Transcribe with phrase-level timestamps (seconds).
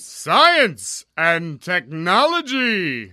[0.00, 3.10] Science and Technology.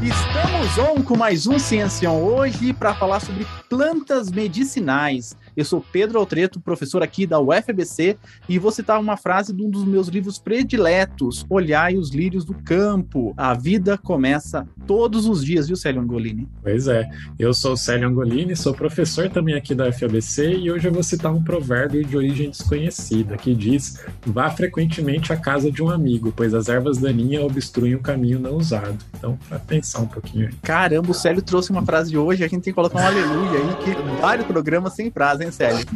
[0.00, 5.36] Estamos on com mais um Ciência hoje para falar sobre plantas medicinais.
[5.56, 8.16] Eu sou Pedro Altreto, professor aqui da UFBC,
[8.48, 12.54] e vou citar uma frase de um dos meus livros prediletos: Olhai os lírios do
[12.54, 13.34] campo.
[13.36, 16.48] A vida começa todos os dias, viu, Célio Angolini?
[16.62, 17.08] Pois é,
[17.38, 21.32] eu sou Célio Angolini, sou professor também aqui da UFABC e hoje eu vou citar
[21.32, 26.54] um provérbio de origem desconhecida que diz: vá frequentemente à casa de um amigo, pois
[26.54, 28.98] as ervas daninhas obstruem o caminho não usado.
[29.16, 30.54] Então, para pensar um pouquinho aí.
[30.62, 33.84] Caramba, o Célio trouxe uma frase hoje, a gente tem que colocar um aleluia aí,
[33.84, 35.43] que vários programas sem frase,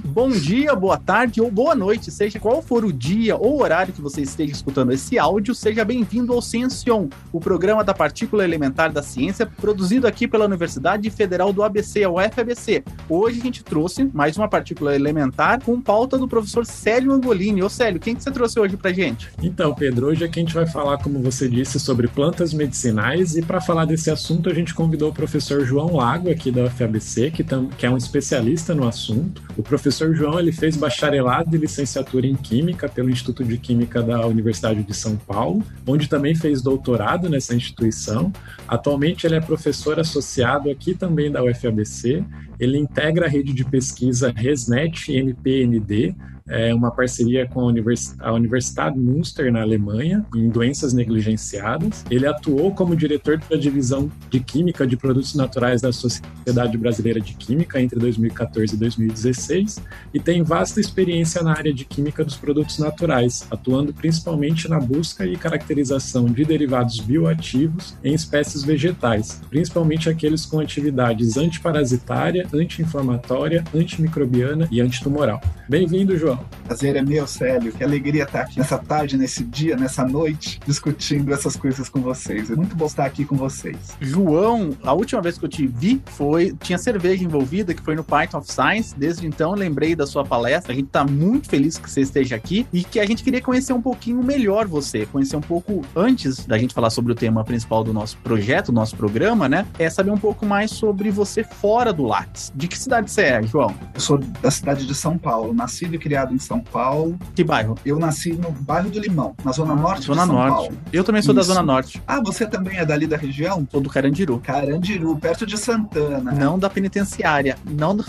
[0.05, 4.01] Bom dia, boa tarde ou boa noite, seja qual for o dia ou horário que
[4.01, 9.03] você esteja escutando esse áudio, seja bem-vindo ao Ciencion, o programa da partícula elementar da
[9.03, 12.83] ciência, produzido aqui pela Universidade Federal do ABC, a UFABC.
[13.09, 17.63] Hoje a gente trouxe mais uma partícula elementar com pauta do professor Célio Angolini.
[17.63, 19.29] Ô Célio, quem que você trouxe hoje pra gente?
[19.43, 23.43] Então, Pedro, hoje aqui a gente vai falar, como você disse, sobre plantas medicinais e
[23.43, 27.45] para falar desse assunto a gente convidou o professor João Lago aqui da UFABC, que,
[27.77, 29.38] que é um especialista no assunto.
[29.57, 34.27] O professor João ele fez bacharelado e licenciatura em Química pelo Instituto de Química da
[34.27, 38.33] Universidade de São Paulo, onde também fez doutorado nessa instituição.
[38.67, 42.25] Atualmente ele é professor associado aqui também da UFABC.
[42.59, 46.15] Ele integra a rede de pesquisa ResNet MPND,
[46.49, 52.05] é uma parceria com a, Univers a Universidade Münster, na Alemanha, em doenças negligenciadas.
[52.11, 57.35] Ele atuou como diretor da divisão de Química de Produtos Naturais da Sociedade Brasileira de
[57.35, 59.81] Química entre 2014 e 2016
[60.13, 65.27] e tem vasta experiência na área de Química dos produtos naturais, atuando principalmente na busca
[65.27, 74.69] e caracterização de derivados bioativos em espécies vegetais, principalmente aqueles com atividades antiparasitária, anti-inflamatória, antimicrobiana
[74.71, 75.41] e antitumoral.
[75.69, 76.38] Bem-vindo, João.
[76.65, 77.73] Prazer é meu, Célio.
[77.73, 82.51] Que alegria estar aqui nessa tarde, nesse dia, nessa noite, discutindo essas coisas com vocês.
[82.51, 83.97] É muito bom estar aqui com vocês.
[84.01, 88.05] João, a última vez que eu te vi foi tinha cerveja envolvida, que foi no
[88.05, 88.95] Python of Science.
[88.97, 90.73] Desde então, lembrei da sua palestra.
[90.73, 93.73] A gente está muito feliz que você esteja aqui e que a gente queria conhecer
[93.73, 97.83] um pouquinho melhor você, conhecer um pouco antes da gente falar sobre o tema principal
[97.83, 99.67] do nosso projeto, do nosso programa, né?
[99.79, 102.53] É saber um pouco mais sobre você fora do Lattes.
[102.55, 103.75] De que cidade você é, João?
[103.95, 107.19] Eu sou da cidade de São Paulo, nascido e criado em São Paulo.
[107.35, 107.77] Que bairro?
[107.85, 110.55] Eu nasci no bairro do Limão, na zona norte zona de São norte.
[110.55, 110.79] Paulo.
[110.93, 111.49] Eu também sou Isso.
[111.49, 112.03] da zona norte.
[112.07, 113.67] Ah, você também é dali da região?
[113.71, 114.41] Sou do Carandiru.
[114.41, 116.33] Carandiru, perto de Santana.
[116.33, 118.05] Não da penitenciária, não do...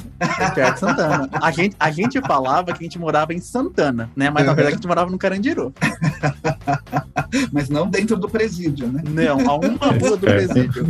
[0.56, 1.30] perto de Santana.
[1.34, 4.30] A gente, a gente falava que a gente morava em Santana, né?
[4.30, 5.74] Mas na verdade a gente morava no Carandiru.
[7.52, 9.04] Mas não dentro do presídio, né?
[9.08, 10.88] Não, a uma rua do presídio.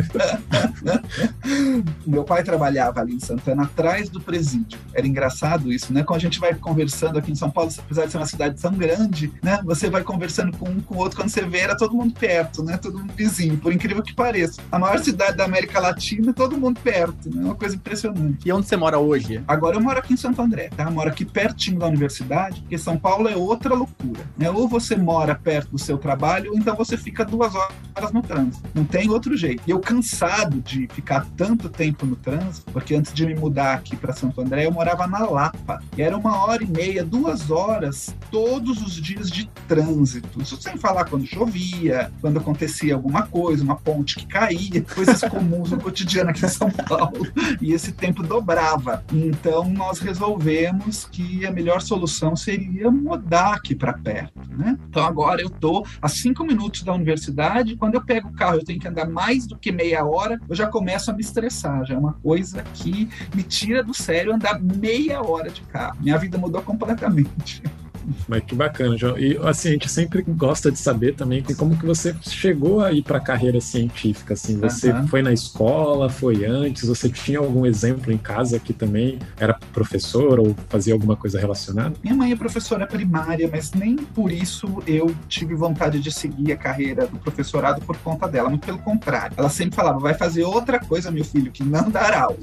[2.06, 4.78] Meu pai trabalhava ali em Santana, atrás do presídio.
[4.94, 6.02] Era engraçado isso, né?
[6.02, 8.72] Quando a gente vai conversando aqui em São Paulo, apesar de ser uma cidade tão
[8.72, 9.60] grande, né?
[9.64, 12.62] Você vai conversando com um com o outro, quando você vê, era todo mundo perto,
[12.62, 12.76] né?
[12.76, 14.60] Todo mundo vizinho, por incrível que pareça.
[14.72, 17.44] A maior cidade da América Latina, todo mundo perto, né?
[17.44, 18.48] Uma coisa impressionante.
[18.48, 19.42] E onde você mora hoje?
[19.46, 20.84] Agora eu moro aqui em Santo André, tá?
[20.84, 24.50] Eu moro aqui pertinho da universidade, porque São Paulo é outra loucura, né?
[24.50, 27.74] Ou você mora perto do seu trabalho, ou então você fica duas horas
[28.12, 28.68] no trânsito.
[28.74, 29.62] Não tem outro jeito.
[29.66, 33.96] E eu cansado de ficar tanto tempo no trânsito, porque antes de me mudar aqui
[33.96, 35.82] para Santo André, eu morava na Lapa.
[35.96, 40.40] E era uma hora e meia, duas horas, todos os dias de trânsito.
[40.40, 45.70] Isso sem falar quando chovia, quando acontecia alguma coisa, uma ponte que caía, coisas comuns
[45.70, 47.26] no cotidiano aqui em São Paulo.
[47.60, 49.04] E esse tempo dobrava.
[49.12, 54.78] Então nós resolvemos que a melhor solução seria mudar aqui para perto, né?
[54.88, 57.76] Então agora eu tô a cinco minutos da universidade.
[57.76, 60.54] Quando eu pego o carro, eu tenho que andar mais do que meia hora, eu
[60.54, 61.84] já começo a me estressar.
[61.84, 65.96] Já é uma coisa que me tira do sério andar meia hora de carro.
[66.00, 67.62] Minha vida mudou completamente.
[68.28, 69.18] Mas que bacana, João.
[69.18, 73.18] E assim, a gente sempre gosta de saber também como que você chegou aí para
[73.18, 74.58] a carreira científica, assim.
[74.58, 75.06] Você uhum.
[75.06, 80.38] foi na escola, foi antes, você tinha algum exemplo em casa que também era professor
[80.38, 81.94] ou fazia alguma coisa relacionada?
[82.02, 86.56] Minha mãe é professora primária, mas nem por isso eu tive vontade de seguir a
[86.56, 89.34] carreira do professorado por conta dela, muito pelo contrário.
[89.36, 92.38] Ela sempre falava, vai fazer outra coisa, meu filho, que não dar aula,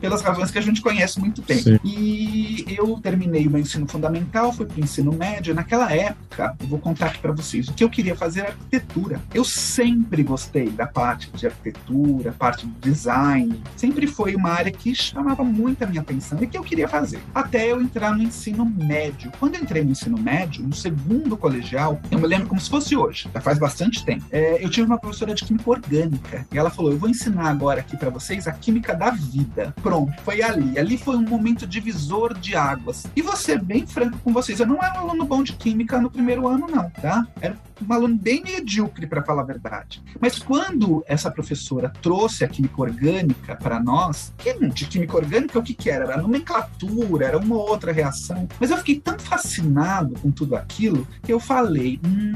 [0.00, 1.58] pelas razões que a gente conhece muito bem.
[1.58, 1.78] Sim.
[1.84, 6.54] E eu terminei o meu ensino fundamental, fui para o ensino ensino médio, naquela época,
[6.60, 9.20] eu vou contar aqui para vocês, o que eu queria fazer era arquitetura.
[9.32, 13.60] Eu sempre gostei da parte de arquitetura, parte de design.
[13.76, 17.20] Sempre foi uma área que chamava muito a minha atenção e que eu queria fazer.
[17.34, 19.32] Até eu entrar no ensino médio.
[19.38, 22.96] Quando eu entrei no ensino médio, no segundo colegial, eu me lembro como se fosse
[22.96, 24.24] hoje, já faz bastante tempo.
[24.30, 27.80] É, eu tive uma professora de química orgânica e ela falou: Eu vou ensinar agora
[27.80, 29.74] aqui para vocês a química da vida.
[29.82, 30.78] Pronto, foi ali.
[30.78, 33.06] Ali foi um momento divisor de águas.
[33.14, 36.00] E vou ser bem franco com vocês: eu não era um aluno bom de química
[36.00, 37.26] no primeiro ano, não, tá?
[37.40, 40.02] Era um aluno bem medíocre, para falar a verdade.
[40.20, 45.62] Mas quando essa professora trouxe a química orgânica para nós, que de química orgânica o
[45.62, 46.04] que, que era?
[46.04, 48.48] Era nomenclatura, era uma outra reação.
[48.58, 52.34] Mas eu fiquei tão fascinado com tudo aquilo que eu falei: hum,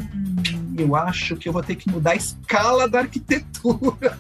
[0.78, 4.18] eu acho que eu vou ter que mudar a escala da arquitetura.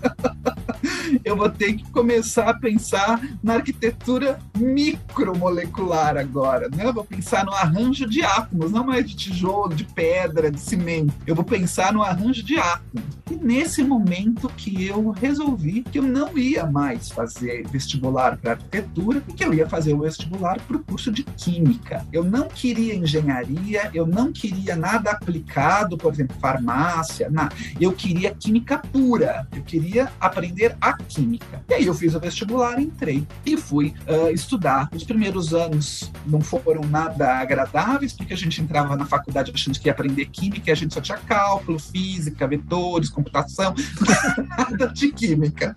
[1.24, 6.86] eu vou ter que começar a pensar na arquitetura micromolecular agora, né?
[6.86, 11.11] Eu vou pensar no arranjo de átomos, não mais de tijolo, de pedra, de cimento.
[11.26, 13.04] Eu vou pensar no arranjo de átomos.
[13.30, 19.22] E nesse momento que eu resolvi que eu não ia mais fazer vestibular para arquitetura
[19.28, 22.04] e que eu ia fazer o vestibular para o curso de química.
[22.12, 27.54] Eu não queria engenharia, eu não queria nada aplicado, por exemplo, farmácia, nada.
[27.80, 29.46] Eu queria química pura.
[29.54, 31.62] Eu queria aprender a química.
[31.68, 34.88] E aí eu fiz o vestibular, entrei e fui uh, estudar.
[34.94, 39.88] Os primeiros anos não foram nada agradáveis, porque a gente entrava na faculdade achando que
[39.88, 43.74] ia aprender química e a gente só tinha cálculo, física, vetores, computação,
[44.48, 45.74] nada de química.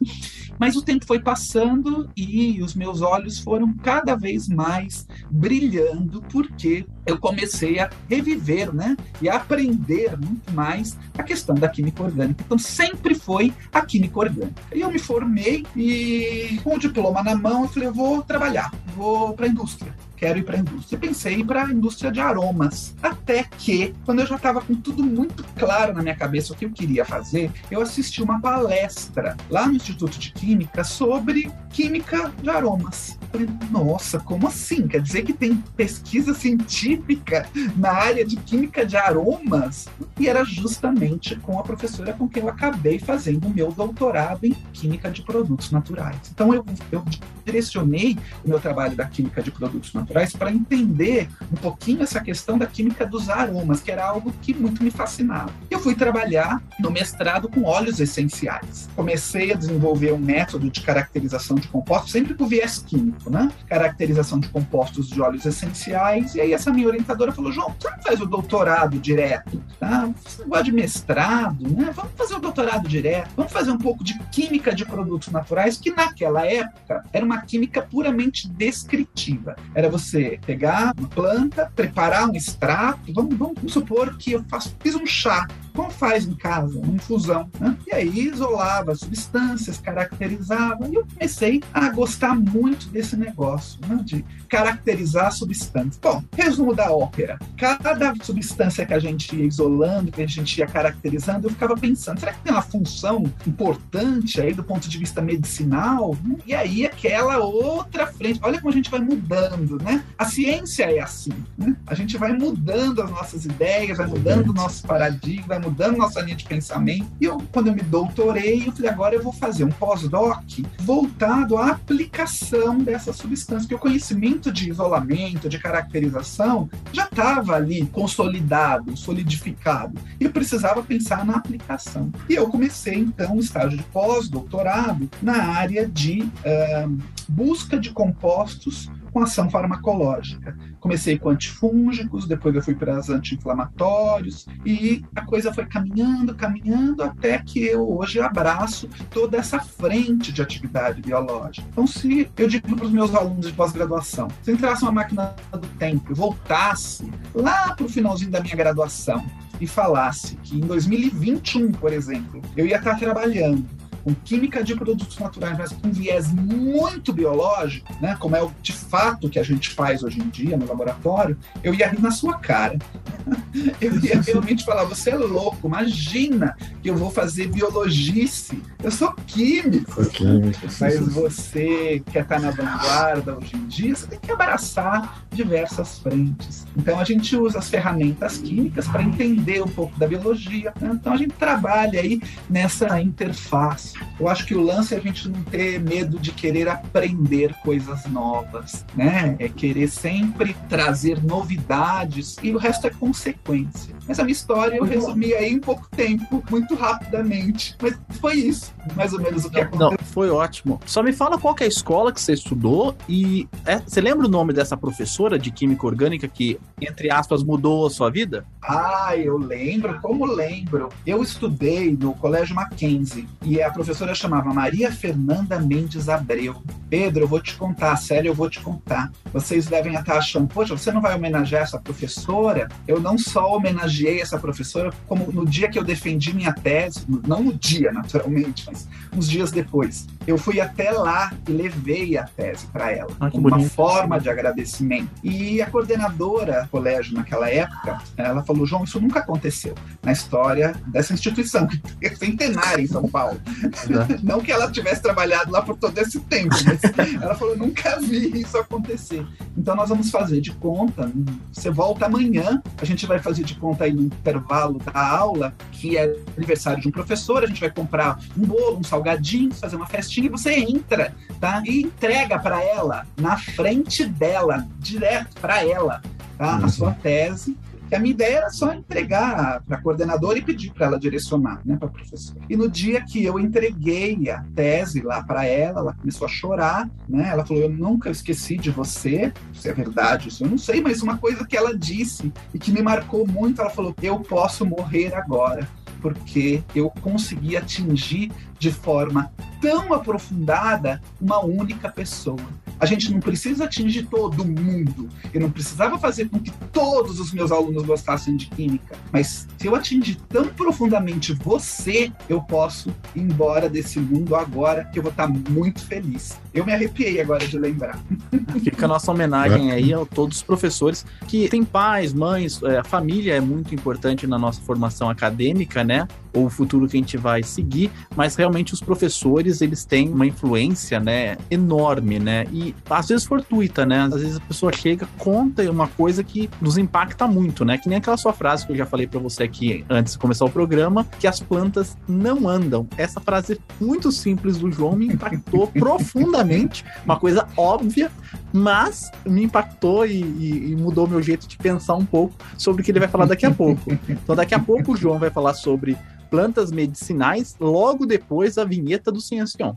[0.57, 6.85] Mas o tempo foi passando e os meus olhos foram cada vez mais brilhando, porque
[7.05, 8.95] eu comecei a reviver, né?
[9.21, 12.41] E a aprender muito mais a questão da química orgânica.
[12.45, 14.61] Então, sempre foi a química orgânica.
[14.73, 18.73] E eu me formei e, com o diploma na mão, eu falei: eu vou trabalhar,
[18.95, 20.99] vou para a indústria quero ir para a indústria.
[20.99, 22.95] Pensei em ir para a indústria de aromas.
[23.01, 26.65] Até que, quando eu já estava com tudo muito claro na minha cabeça o que
[26.65, 32.49] eu queria fazer, eu assisti uma palestra lá no Instituto de Química sobre química de
[32.49, 33.17] aromas.
[33.31, 34.87] falei, nossa, como assim?
[34.87, 39.87] Quer dizer que tem pesquisa científica na área de química de aromas?
[40.17, 44.53] E era justamente com a professora com quem eu acabei fazendo o meu doutorado em
[44.71, 46.17] química de produtos naturais.
[46.33, 47.03] Então eu, eu
[47.43, 52.21] direcionei o meu trabalho da química de produtos naturais naturais para entender um pouquinho essa
[52.21, 55.51] questão da química dos aromas, que era algo que muito me fascinava.
[55.69, 58.87] Eu fui trabalhar no mestrado com óleos essenciais.
[58.95, 63.51] Comecei a desenvolver um método de caracterização de compostos, sempre com viés químico, né?
[63.67, 66.35] Caracterização de compostos de óleos essenciais.
[66.35, 70.09] E aí essa minha orientadora falou: João, você não faz o doutorado direto, tá?
[70.23, 71.91] Você não gosta de mestrado, né?
[71.95, 73.31] Vamos fazer o doutorado direto.
[73.35, 77.81] Vamos fazer um pouco de química de produtos naturais, que naquela época era uma química
[77.81, 79.55] puramente descritiva.
[79.73, 84.95] Era você pegar uma planta, preparar um extrato, vamos, vamos supor que eu faço, fiz
[84.95, 87.77] um chá, como faz em casa, uma infusão, né?
[87.87, 93.99] E aí isolava as substâncias, caracterizava, e eu comecei a gostar muito desse negócio, né?
[94.03, 95.97] de caracterizar substâncias.
[96.01, 97.37] Bom, resumo da ópera.
[97.57, 102.19] Cada substância que a gente ia isolando, que a gente ia caracterizando, eu ficava pensando,
[102.19, 106.17] será que tem uma função importante aí do ponto de vista medicinal?
[106.45, 110.03] E aí aquela outra frente, olha como a gente vai mudando, né?
[110.17, 111.75] A ciência é assim, né?
[111.85, 116.35] A gente vai mudando as nossas ideias, vai mudando nossos paradigmas, vai mudando nossa linha
[116.35, 117.05] de pensamento.
[117.21, 120.43] E eu, quando eu me doutorei, eu falei, agora eu vou fazer um pós-doc
[120.79, 127.85] voltado à aplicação dessa substância, porque o conhecimento de isolamento, de caracterização, já estava ali
[127.87, 129.99] consolidado, solidificado.
[130.19, 132.11] E eu precisava pensar na aplicação.
[132.27, 136.97] E eu comecei, então, um estágio de pós-doutorado na área de uh,
[137.29, 140.57] busca de compostos com ação farmacológica.
[140.81, 147.01] Comecei com antifúngicos, depois eu fui para os anti-inflamatórios e a coisa foi caminhando, caminhando
[147.01, 151.65] até que eu hoje abraço toda essa frente de atividade biológica.
[151.71, 155.67] Então, se eu digo para os meus alunos de pós-graduação, se entrasse uma máquina do
[155.79, 159.25] tempo e voltasse lá para o finalzinho da minha graduação
[159.61, 163.65] e falasse que em 2021, por exemplo, eu ia estar trabalhando
[164.05, 168.71] com química de produtos naturais, mas com viés muito biológico, né, como é o de
[168.71, 172.37] fato que a gente faz hoje em dia no laboratório, eu ia rir na sua
[172.37, 172.77] cara.
[173.81, 178.61] Eu ia realmente falar: você é louco, imagina que eu vou fazer biologice.
[178.83, 180.03] Eu sou químico.
[180.03, 185.25] Sou químico mas você quer estar na vanguarda hoje em dia, você tem que abraçar
[185.31, 186.67] diversas frentes.
[186.77, 190.71] Então a gente usa as ferramentas químicas para entender um pouco da biologia.
[190.79, 190.91] Né?
[190.93, 195.27] Então a gente trabalha aí nessa interface Eu acho que o lance é a gente
[195.27, 199.35] não ter medo de querer aprender coisas novas, né?
[199.39, 203.95] É querer sempre trazer novidades e o resto é consequência.
[204.07, 207.75] Mas a minha história eu resumi aí em pouco tempo, muito rapidamente.
[207.81, 209.91] Mas foi isso, mais ou menos o que aconteceu.
[209.91, 210.79] Não, foi ótimo.
[210.85, 214.27] Só me fala qual que é a escola que você estudou e é, você lembra
[214.27, 218.45] o nome dessa professora de química orgânica que, entre aspas, mudou a sua vida?
[218.61, 220.89] Ah, eu lembro, como lembro.
[221.05, 223.84] Eu estudei no Colégio Mackenzie e a professora
[224.15, 226.61] chamava Maria Fernanda Mendes Abreu.
[226.89, 229.11] Pedro, eu vou te contar, sério, eu vou te contar.
[229.33, 232.67] Vocês devem estar achando, poxa, você não vai homenagear essa professora?
[232.87, 237.43] Eu não só homenageei essa professora, como no dia que eu defendi minha tese, não
[237.43, 242.67] no dia, naturalmente, mas uns dias depois, eu fui até lá e levei a tese
[242.67, 245.09] para ela, Ah, como uma forma de agradecimento.
[245.23, 250.75] E a coordenadora do colégio naquela época, ela falou: João, isso nunca aconteceu na história
[250.87, 253.39] dessa instituição, que é centenária em São Paulo.
[254.23, 258.41] Não que ela tivesse trabalhado lá por todo esse tempo, mas ela falou: nunca vi
[258.41, 259.25] isso acontecer.
[259.57, 261.11] Então nós vamos fazer de conta.
[261.51, 265.97] Você volta amanhã, a gente vai fazer de conta aí no intervalo da aula, que
[265.97, 269.87] é aniversário de um professor, a gente vai comprar um bolo, um salgadinho, fazer uma
[269.87, 271.61] festinha e você entra, tá?
[271.65, 276.01] E entrega para ela, na frente dela, direto para ela,
[276.37, 276.57] tá?
[276.57, 276.65] Uhum.
[276.65, 277.57] A sua tese.
[277.87, 281.61] Que a minha ideia era só entregar para a coordenadora e pedir para ela direcionar,
[281.65, 282.39] né, para a professora.
[282.49, 286.89] E no dia que eu entreguei a tese lá para ela, ela começou a chorar,
[287.07, 287.29] né?
[287.31, 289.31] Ela falou: "Eu nunca esqueci de você".
[289.53, 292.71] Se é verdade, isso eu não sei, mas uma coisa que ela disse e que
[292.71, 295.67] me marcou muito, ela falou: "Eu posso morrer agora"
[296.01, 302.39] porque eu consegui atingir de forma tão aprofundada uma única pessoa.
[302.79, 305.09] A gente não precisa atingir todo mundo.
[305.33, 308.95] Eu não precisava fazer com que todos os meus alunos gostassem de química.
[309.11, 314.99] Mas se eu atingir tão profundamente você, eu posso ir embora desse mundo agora, que
[314.99, 316.39] eu vou estar muito feliz.
[316.53, 317.99] Eu me arrepiei agora de lembrar.
[318.63, 322.83] Fica a nossa homenagem aí a todos os professores que têm pais, mães, é, a
[322.83, 326.07] família é muito importante na nossa formação acadêmica, né?
[326.35, 330.25] Ou o futuro que a gente vai seguir, mas realmente os professores, eles têm uma
[330.27, 332.45] influência, né, enorme, né?
[332.51, 334.01] E às vezes fortuita, né?
[334.01, 337.77] Às vezes a pessoa chega, conta uma coisa que nos impacta muito, né?
[337.77, 340.45] Que nem aquela sua frase que eu já falei para você aqui antes de começar
[340.45, 342.87] o programa, que as plantas não andam.
[342.97, 348.11] Essa frase muito simples do João me impactou profundamente, uma coisa óbvia,
[348.51, 352.85] mas me impactou e, e- e mudou meu jeito de pensar um pouco sobre o
[352.85, 353.81] que ele vai falar daqui a pouco.
[354.25, 355.97] Então, daqui a pouco o João vai falar sobre
[356.29, 359.75] plantas medicinais, logo depois a vinheta do Ciencion.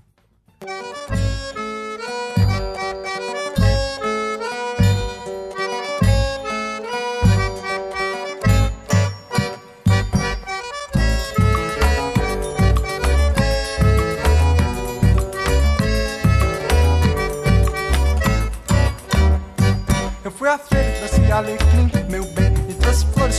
[20.25, 21.89] Eu fui à feira trouxe alecrim,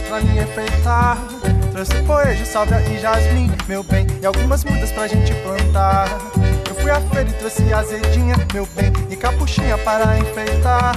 [0.10, 1.18] pra me enfeitar.
[1.72, 6.10] Trouxe poejo, salvia e jasmim, meu bem, e algumas mudas pra gente plantar.
[6.68, 10.96] Eu fui à feira e trouxe azedinha, meu bem, e capuchinha para enfeitar.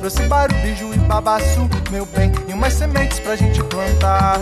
[0.00, 4.38] Trouxe barulho, biju e babaçu, meu bem, e umas sementes pra gente plantar.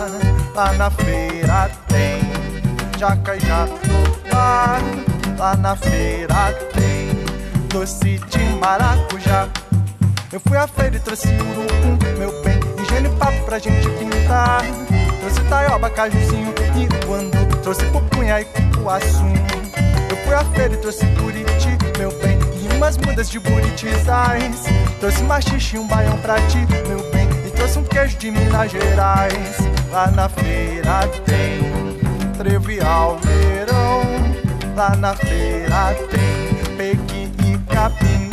[0.55, 2.21] Lá na feira tem
[2.97, 4.79] jaca e jatobá.
[5.37, 7.09] Lá na feira tem
[7.67, 9.49] doce de maracujá.
[10.31, 12.59] Eu fui à feira e trouxe urucum, meu bem,
[12.95, 14.63] e genipapo pra gente pintar.
[15.19, 19.25] Trouxe taioba, cajuzinho e quando trouxe pupunha e cupuaçu.
[20.09, 24.63] Eu fui à feira e trouxe buriti, meu bem, e umas mudas de buritizais.
[24.99, 28.71] Trouxe machixe e um baião pra ti, meu bem, e trouxe um queijo de Minas
[28.71, 29.57] Gerais.
[29.91, 34.01] Lá na feira tem trevo e almeirão.
[34.75, 38.24] Lá na feira tem pequi e capim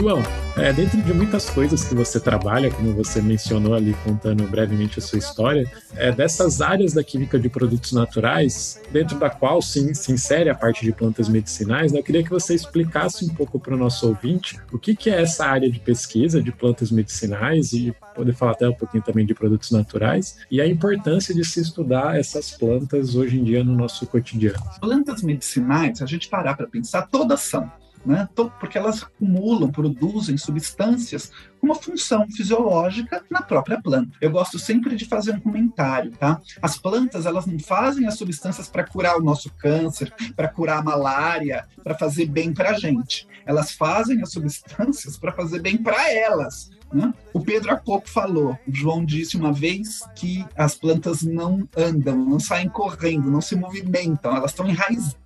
[0.00, 0.22] João,
[0.56, 5.02] é, dentro de muitas coisas que você trabalha, como você mencionou ali contando brevemente a
[5.02, 10.10] sua história, é, dessas áreas da química de produtos naturais, dentro da qual sim, se
[10.10, 13.74] insere a parte de plantas medicinais, né, eu queria que você explicasse um pouco para
[13.74, 17.94] o nosso ouvinte o que, que é essa área de pesquisa de plantas medicinais e
[18.14, 22.18] poder falar até um pouquinho também de produtos naturais e a importância de se estudar
[22.18, 24.60] essas plantas hoje em dia no nosso cotidiano.
[24.80, 27.70] Plantas medicinais, se a gente parar para pensar, todas são.
[28.04, 28.28] Né?
[28.58, 31.30] porque elas acumulam, produzem substâncias
[31.60, 34.16] com uma função fisiológica na própria planta.
[34.20, 36.40] Eu gosto sempre de fazer um comentário, tá?
[36.62, 40.82] As plantas, elas não fazem as substâncias para curar o nosso câncer, para curar a
[40.82, 43.28] malária, para fazer bem para a gente.
[43.44, 46.70] Elas fazem as substâncias para fazer bem para elas.
[46.92, 47.12] Né?
[47.32, 52.16] O Pedro há pouco falou, o João disse uma vez que as plantas não andam,
[52.16, 55.19] não saem correndo, não se movimentam, elas estão enraizadas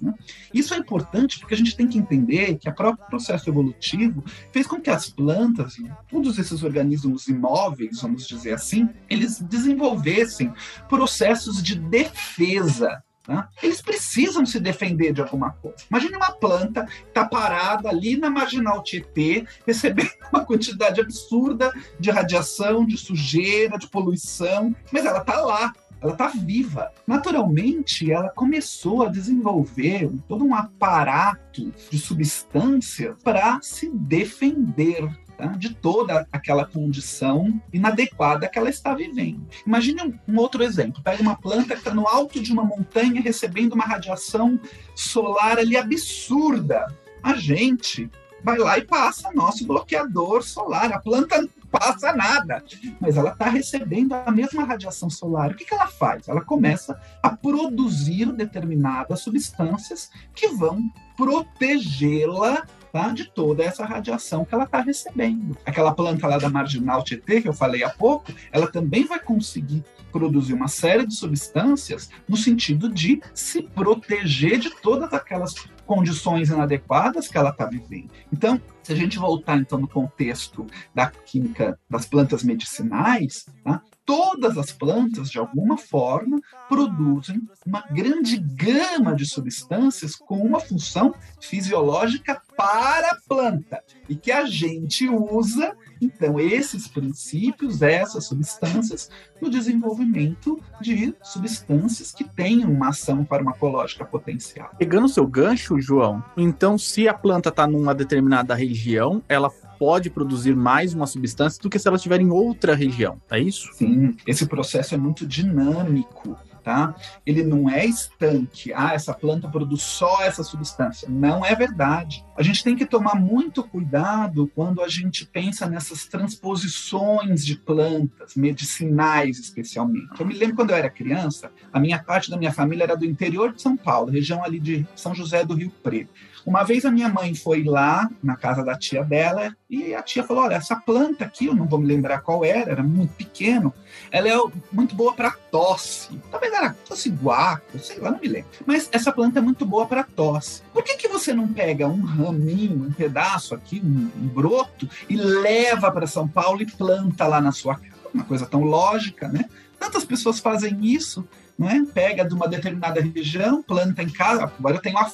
[0.00, 0.14] né?
[0.52, 4.66] Isso é importante porque a gente tem que entender que o próprio processo evolutivo fez
[4.66, 5.76] com que as plantas
[6.08, 10.52] todos esses organismos imóveis, vamos dizer assim, eles desenvolvessem
[10.88, 13.48] processos de defesa Tá?
[13.62, 15.78] Eles precisam se defender de alguma coisa.
[15.90, 22.10] Imagine uma planta que está parada ali na marginal Tietê, recebendo uma quantidade absurda de
[22.10, 25.72] radiação, de sujeira, de poluição, mas ela está lá
[26.04, 26.92] ela está viva.
[27.06, 35.46] Naturalmente, ela começou a desenvolver todo um aparato de substâncias para se defender Tá?
[35.46, 39.44] de toda aquela condição inadequada que ela está vivendo.
[39.66, 43.20] Imagine um, um outro exemplo: pega uma planta que está no alto de uma montanha
[43.20, 44.60] recebendo uma radiação
[44.94, 46.86] solar ali absurda.
[47.20, 48.08] A gente
[48.44, 50.92] vai lá e passa nosso bloqueador solar.
[50.92, 52.62] A planta não passa nada,
[53.00, 55.50] mas ela está recebendo a mesma radiação solar.
[55.50, 56.28] O que, que ela faz?
[56.28, 60.78] Ela começa a produzir determinadas substâncias que vão
[61.16, 63.08] protegê-la tá?
[63.08, 65.56] de toda essa radiação que ela está recebendo.
[65.64, 69.82] Aquela planta lá da marginal Tietê, que eu falei há pouco, ela também vai conseguir
[70.12, 75.54] produzir uma série de substâncias no sentido de se proteger de todas aquelas
[75.86, 78.10] condições inadequadas que ela está vivendo.
[78.32, 83.82] Então, se a gente voltar então no contexto da química das plantas medicinais, tá?
[84.04, 91.14] Todas as plantas, de alguma forma, produzem uma grande gama de substâncias com uma função
[91.40, 99.48] fisiológica para a planta e que a gente usa então, esses princípios, essas substâncias, no
[99.48, 104.70] desenvolvimento de substâncias que tenham uma ação farmacológica potencial.
[104.78, 110.10] Pegando o seu gancho, João, então, se a planta está numa determinada região, ela pode
[110.10, 113.70] produzir mais uma substância do que se ela estiver em outra região, é isso?
[113.74, 116.94] Sim, esse processo é muito dinâmico tá?
[117.24, 118.72] Ele não é estanque.
[118.72, 121.08] Ah, essa planta produz só essa substância.
[121.08, 122.24] Não é verdade.
[122.36, 128.34] A gente tem que tomar muito cuidado quando a gente pensa nessas transposições de plantas,
[128.34, 130.18] medicinais especialmente.
[130.18, 133.04] Eu me lembro quando eu era criança, a minha parte da minha família era do
[133.04, 136.10] interior de São Paulo, região ali de São José do Rio Preto.
[136.46, 140.22] Uma vez a minha mãe foi lá na casa da tia dela e a tia
[140.22, 143.72] falou: Olha, essa planta aqui, eu não vou me lembrar qual era, era muito pequeno,
[144.10, 144.36] ela é
[144.70, 146.20] muito boa para tosse.
[146.30, 148.50] Talvez era tosse guaco, sei lá, não me lembro.
[148.66, 150.62] Mas essa planta é muito boa para tosse.
[150.72, 155.16] Por que, que você não pega um raminho, um pedaço aqui, um, um broto, e
[155.16, 157.94] leva para São Paulo e planta lá na sua casa?
[158.12, 159.46] Uma coisa tão lógica, né?
[159.78, 161.26] Tantas pessoas fazem isso,
[161.58, 161.82] não é?
[161.84, 164.44] Pega de uma determinada região, planta em casa.
[164.44, 165.08] Agora eu tenho a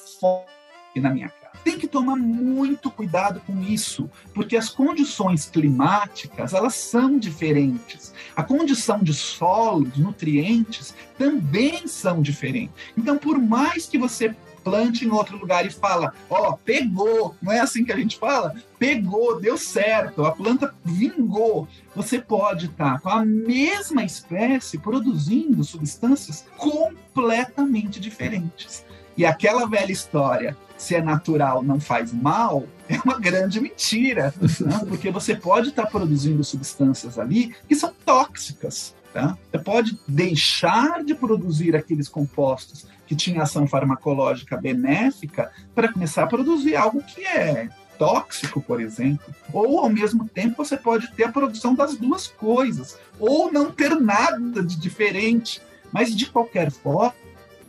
[0.91, 1.41] fome na minha casa.
[1.63, 8.13] Tem que tomar muito cuidado com isso, porque as condições climáticas, elas são diferentes.
[8.35, 12.73] A condição de solo, de nutrientes, também são diferentes.
[12.97, 17.51] Então, por mais que você plante em outro lugar e fala, ó, oh, pegou, não
[17.51, 18.55] é assim que a gente fala?
[18.77, 21.67] Pegou, deu certo, a planta vingou.
[21.95, 28.85] Você pode estar com a mesma espécie produzindo substâncias completamente diferentes.
[29.17, 34.81] E aquela velha história, se é natural não faz mal, é uma grande mentira, né?
[34.89, 38.95] porque você pode estar produzindo substâncias ali que são tóxicas.
[39.13, 39.37] Tá?
[39.51, 46.27] Você pode deixar de produzir aqueles compostos que tinham ação farmacológica benéfica para começar a
[46.27, 49.35] produzir algo que é tóxico, por exemplo.
[49.53, 53.99] Ou, ao mesmo tempo, você pode ter a produção das duas coisas, ou não ter
[53.99, 55.61] nada de diferente.
[55.91, 57.13] Mas, de qualquer forma,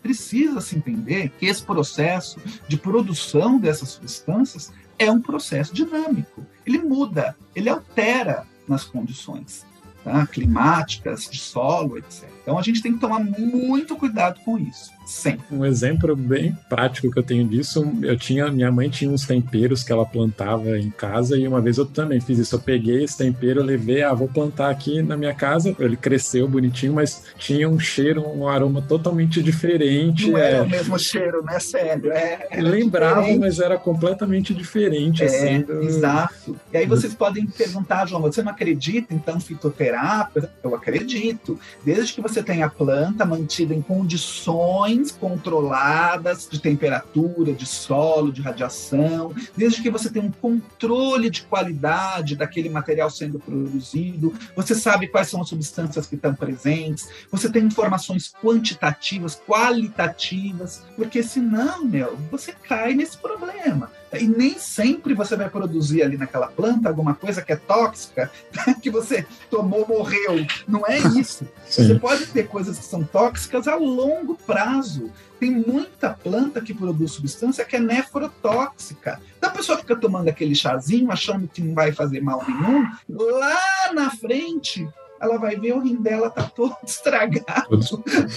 [0.03, 6.45] precisa se entender que esse processo de produção dessas substâncias é um processo dinâmico.
[6.67, 9.65] Ele muda, ele altera nas condições
[10.05, 10.27] tá?
[10.27, 12.29] climáticas, de solo, etc.
[12.43, 14.91] Então a gente tem que tomar muito cuidado com isso.
[15.07, 15.45] Sempre.
[15.51, 19.83] Um exemplo bem prático que eu tenho disso, eu tinha, minha mãe tinha uns temperos
[19.83, 22.55] que ela plantava em casa e uma vez eu também fiz isso.
[22.55, 25.75] Eu peguei esse tempero, levei, ah, vou plantar aqui na minha casa.
[25.79, 30.31] Ele cresceu bonitinho, mas tinha um cheiro, um aroma totalmente diferente.
[30.31, 31.59] Não é, era o mesmo cheiro, né?
[31.59, 32.13] Sério.
[32.13, 33.41] É, Lembrava, diferente.
[33.41, 35.23] mas era completamente diferente.
[35.23, 35.83] É, assim, do...
[35.83, 36.57] Exato.
[36.73, 39.83] E aí vocês podem perguntar, João, você não acredita então fitoterapia?
[39.83, 41.59] quimioterapia, eu acredito.
[41.85, 48.41] Desde que você tenha a planta mantida em condições controladas de temperatura, de solo, de
[48.41, 55.09] radiação, desde que você tenha um controle de qualidade daquele material sendo produzido, você sabe
[55.09, 62.17] quais são as substâncias que estão presentes, você tem informações quantitativas, qualitativas, porque senão, meu,
[62.31, 63.91] você cai nesse problema.
[64.21, 68.31] E nem sempre você vai produzir ali naquela planta alguma coisa que é tóxica,
[68.83, 70.47] que você tomou, morreu.
[70.67, 71.47] Não é isso.
[71.67, 71.89] Sim.
[71.89, 75.11] Você pode ter coisas que são tóxicas a longo prazo.
[75.41, 79.21] Tem muita planta que produz substância que é nefrotóxica.
[79.37, 82.87] Então a pessoa fica tomando aquele chazinho, achando que não vai fazer mal nenhum.
[83.09, 84.89] Lá na frente,
[85.23, 87.81] ela vai ver o rim dela tá todo estragado.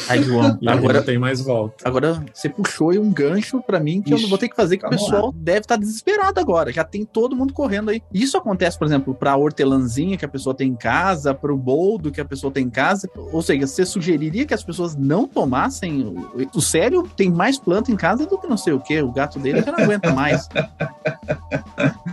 [0.08, 1.88] Aí, João, agora tem mais volta.
[1.88, 4.56] agora você puxou aí um gancho pra mim que eu não Ixi, vou ter que
[4.56, 6.72] fazer, que o pessoal deve estar desesperado agora.
[6.72, 8.02] Já tem todo mundo correndo aí.
[8.14, 12.22] Isso acontece, por exemplo, pra hortelãzinha que a pessoa tem em casa, pro boldo que
[12.22, 13.10] a pessoa tem em casa.
[13.16, 16.04] Ou seja, você sugeriria que as pessoas não tomassem.
[16.04, 19.02] O, o sério tem mais planta em casa do que não sei o que.
[19.02, 20.48] O gato dele já não aguenta mais.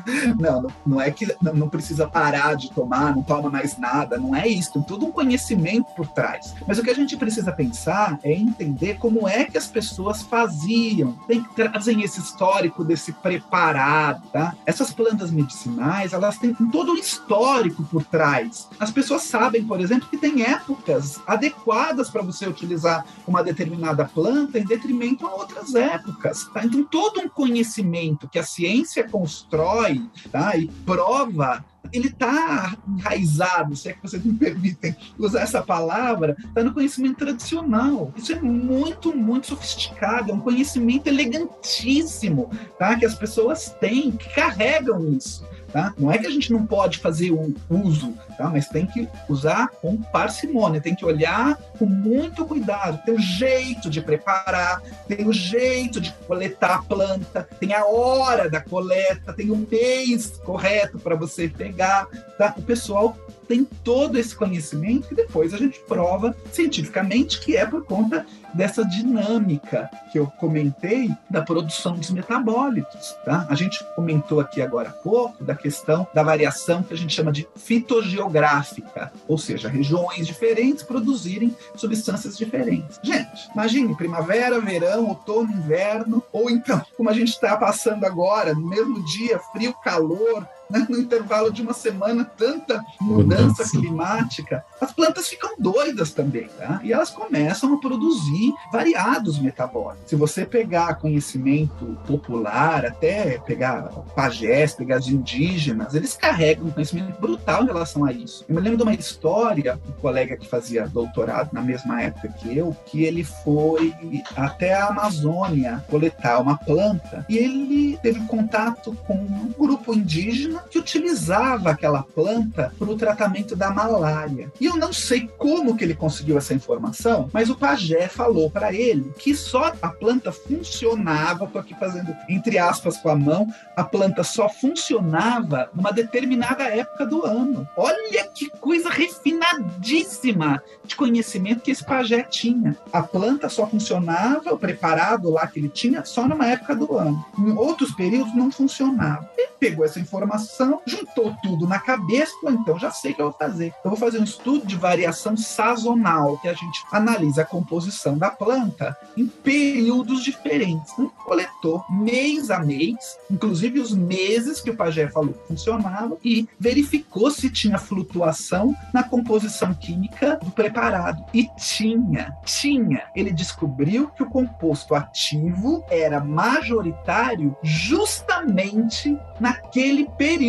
[0.38, 4.34] Não, não, é que não, não precisa parar de tomar, não toma mais nada, não
[4.34, 6.54] é isso, tem todo um conhecimento por trás.
[6.66, 11.12] Mas o que a gente precisa pensar é entender como é que as pessoas faziam,
[11.26, 14.54] tem que trazem esse histórico desse preparado, tá?
[14.66, 18.68] Essas plantas medicinais, elas têm todo um histórico por trás.
[18.78, 24.58] As pessoas sabem, por exemplo, que tem épocas adequadas para você utilizar uma determinada planta
[24.58, 26.44] em detrimento a outras épocas.
[26.52, 26.64] Tá?
[26.64, 30.56] Então, todo um conhecimento que a ciência constrói tá?
[30.56, 36.62] e prova ele está enraizado, se é que vocês me permitem usar essa palavra, está
[36.62, 38.12] no conhecimento tradicional.
[38.16, 42.98] Isso é muito, muito sofisticado, é um conhecimento elegantíssimo, tá?
[42.98, 45.44] Que as pessoas têm, que carregam isso.
[45.72, 45.94] Tá?
[45.96, 48.50] Não é que a gente não pode fazer um uso, tá?
[48.50, 53.00] mas tem que usar com parcimônia, tem que olhar com muito cuidado.
[53.06, 58.50] Tem o jeito de preparar, tem o jeito de coletar a planta, tem a hora
[58.50, 62.06] da coleta, tem o mês correto para você pegar.
[62.36, 62.52] Tá?
[62.56, 67.84] O pessoal tem todo esse conhecimento que depois a gente prova cientificamente que é por
[67.84, 73.12] conta dessa dinâmica que eu comentei da produção dos metabólitos.
[73.24, 73.46] Tá?
[73.48, 77.32] A gente comentou aqui agora há pouco da questão da variação que a gente chama
[77.32, 83.00] de fitogeográfica, ou seja, regiões diferentes produzirem substâncias diferentes.
[83.02, 88.68] Gente, imagine primavera, verão, outono, inverno, ou então, como a gente está passando agora, no
[88.68, 95.28] mesmo dia, frio, calor, né, no intervalo de uma semana, tanta mudança climática, as plantas
[95.28, 96.80] ficam doidas também, tá?
[96.82, 100.08] E elas começam a produzir variados metabólicos.
[100.08, 103.82] Se você pegar conhecimento popular, até pegar
[104.16, 108.44] pajés, pegar os indígenas, eles carregam um conhecimento brutal em relação a isso.
[108.48, 112.56] Eu me lembro de uma história, um colega que fazia doutorado na mesma época que
[112.56, 113.94] eu, que ele foi
[114.36, 120.78] até a Amazônia coletar uma planta e ele teve contato com um grupo indígena que
[120.78, 124.50] utilizava aquela planta para o tratamento da malária.
[124.60, 128.72] E eu não sei como que ele conseguiu essa informação, mas o pajé falou para
[128.72, 133.46] ele que só a planta funcionava, tô aqui fazendo entre aspas com a mão,
[133.76, 137.68] a planta só funcionava numa determinada época do ano.
[137.76, 142.76] Olha que coisa refinadíssima de conhecimento que esse pajé tinha.
[142.92, 147.24] A planta só funcionava, o preparado lá que ele tinha, só numa época do ano.
[147.38, 149.28] Em outros períodos não funcionava.
[149.36, 150.51] Ele pegou essa informação,
[150.86, 153.72] juntou tudo na cabeça, então já sei o que eu vou fazer.
[153.84, 158.30] Eu vou fazer um estudo de variação sazonal, que a gente analisa a composição da
[158.30, 160.92] planta em períodos diferentes.
[160.92, 166.48] Então, coletou mês a mês, inclusive os meses que o pajé falou que funcionava, e
[166.58, 171.24] verificou se tinha flutuação na composição química do preparado.
[171.32, 173.04] E tinha, tinha.
[173.14, 180.41] Ele descobriu que o composto ativo era majoritário justamente naquele período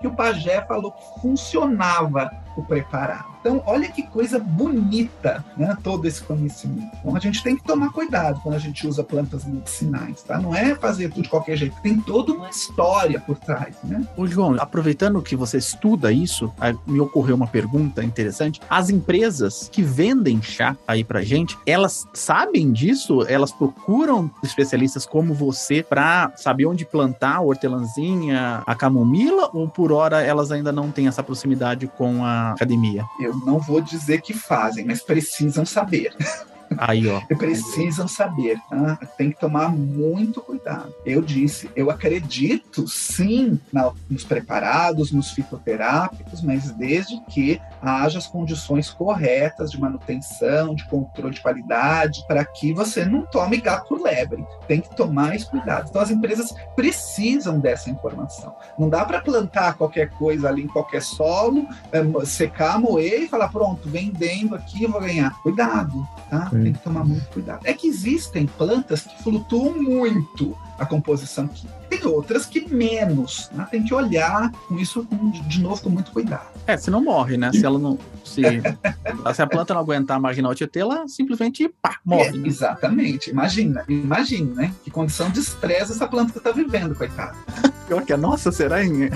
[0.00, 3.39] que o pajé falou que funcionava o preparado.
[3.40, 5.76] Então, olha que coisa bonita, né?
[5.82, 6.90] Todo esse conhecimento.
[7.00, 10.38] Então, a gente tem que tomar cuidado quando a gente usa plantas medicinais, tá?
[10.38, 11.74] Não é fazer tudo de qualquer jeito.
[11.82, 14.06] Tem toda uma história por trás, né?
[14.16, 16.52] Ô, João, aproveitando que você estuda isso,
[16.86, 18.60] me ocorreu uma pergunta interessante.
[18.68, 23.24] As empresas que vendem chá aí pra gente, elas sabem disso?
[23.26, 29.50] Elas procuram especialistas como você pra saber onde plantar a hortelãzinha, a camomila?
[29.52, 33.04] Ou por hora elas ainda não têm essa proximidade com a academia?
[33.20, 36.14] Eu não vou dizer que fazem, mas precisam saber.
[36.78, 37.20] Aí, ó.
[37.36, 38.98] precisam saber, tá?
[39.16, 40.94] Tem que tomar muito cuidado.
[41.04, 48.26] Eu disse, eu acredito sim na, nos preparados, nos fitoterápicos, mas desde que haja as
[48.26, 54.00] condições corretas de manutenção, de controle de qualidade, para que você não tome gato por
[54.00, 54.44] lebre.
[54.68, 55.88] Tem que tomar esse cuidado.
[55.88, 58.54] Então as empresas precisam dessa informação.
[58.78, 63.48] Não dá para plantar qualquer coisa ali em qualquer solo, é, secar, moer e falar
[63.48, 65.34] pronto, vendendo aqui vou ganhar.
[65.42, 66.50] Cuidado, tá?
[66.62, 67.60] Tem que tomar muito cuidado.
[67.64, 71.78] É que existem plantas que flutuam muito a composição química.
[71.90, 73.66] Tem outras que menos, né?
[73.70, 75.06] Tem que olhar com isso
[75.46, 76.46] de novo com muito cuidado.
[76.66, 77.52] É, se não morre, né?
[77.52, 77.98] Se ela não.
[78.24, 78.42] Se,
[79.34, 82.42] se a planta não aguentar a marginal Tietê, ela simplesmente pá, morre.
[82.42, 83.30] É, exatamente.
[83.30, 84.72] Imagina, imagina, né?
[84.84, 87.36] Que condição de estresse essa planta está vivendo, coitada.
[87.88, 89.10] Pior que a nossa, será em,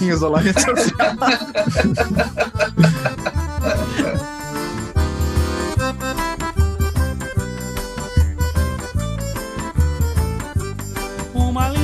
[0.00, 1.16] em isolamento social?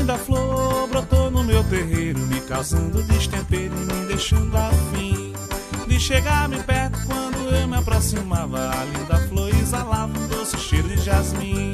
[0.02, 5.32] linda flor brotou no meu terreiro, me causando destempero e me deixando afim
[5.86, 8.70] de chegar-me perto quando eu me aproximava.
[8.70, 11.71] A linda flor exalava um doce cheiro de jasmim.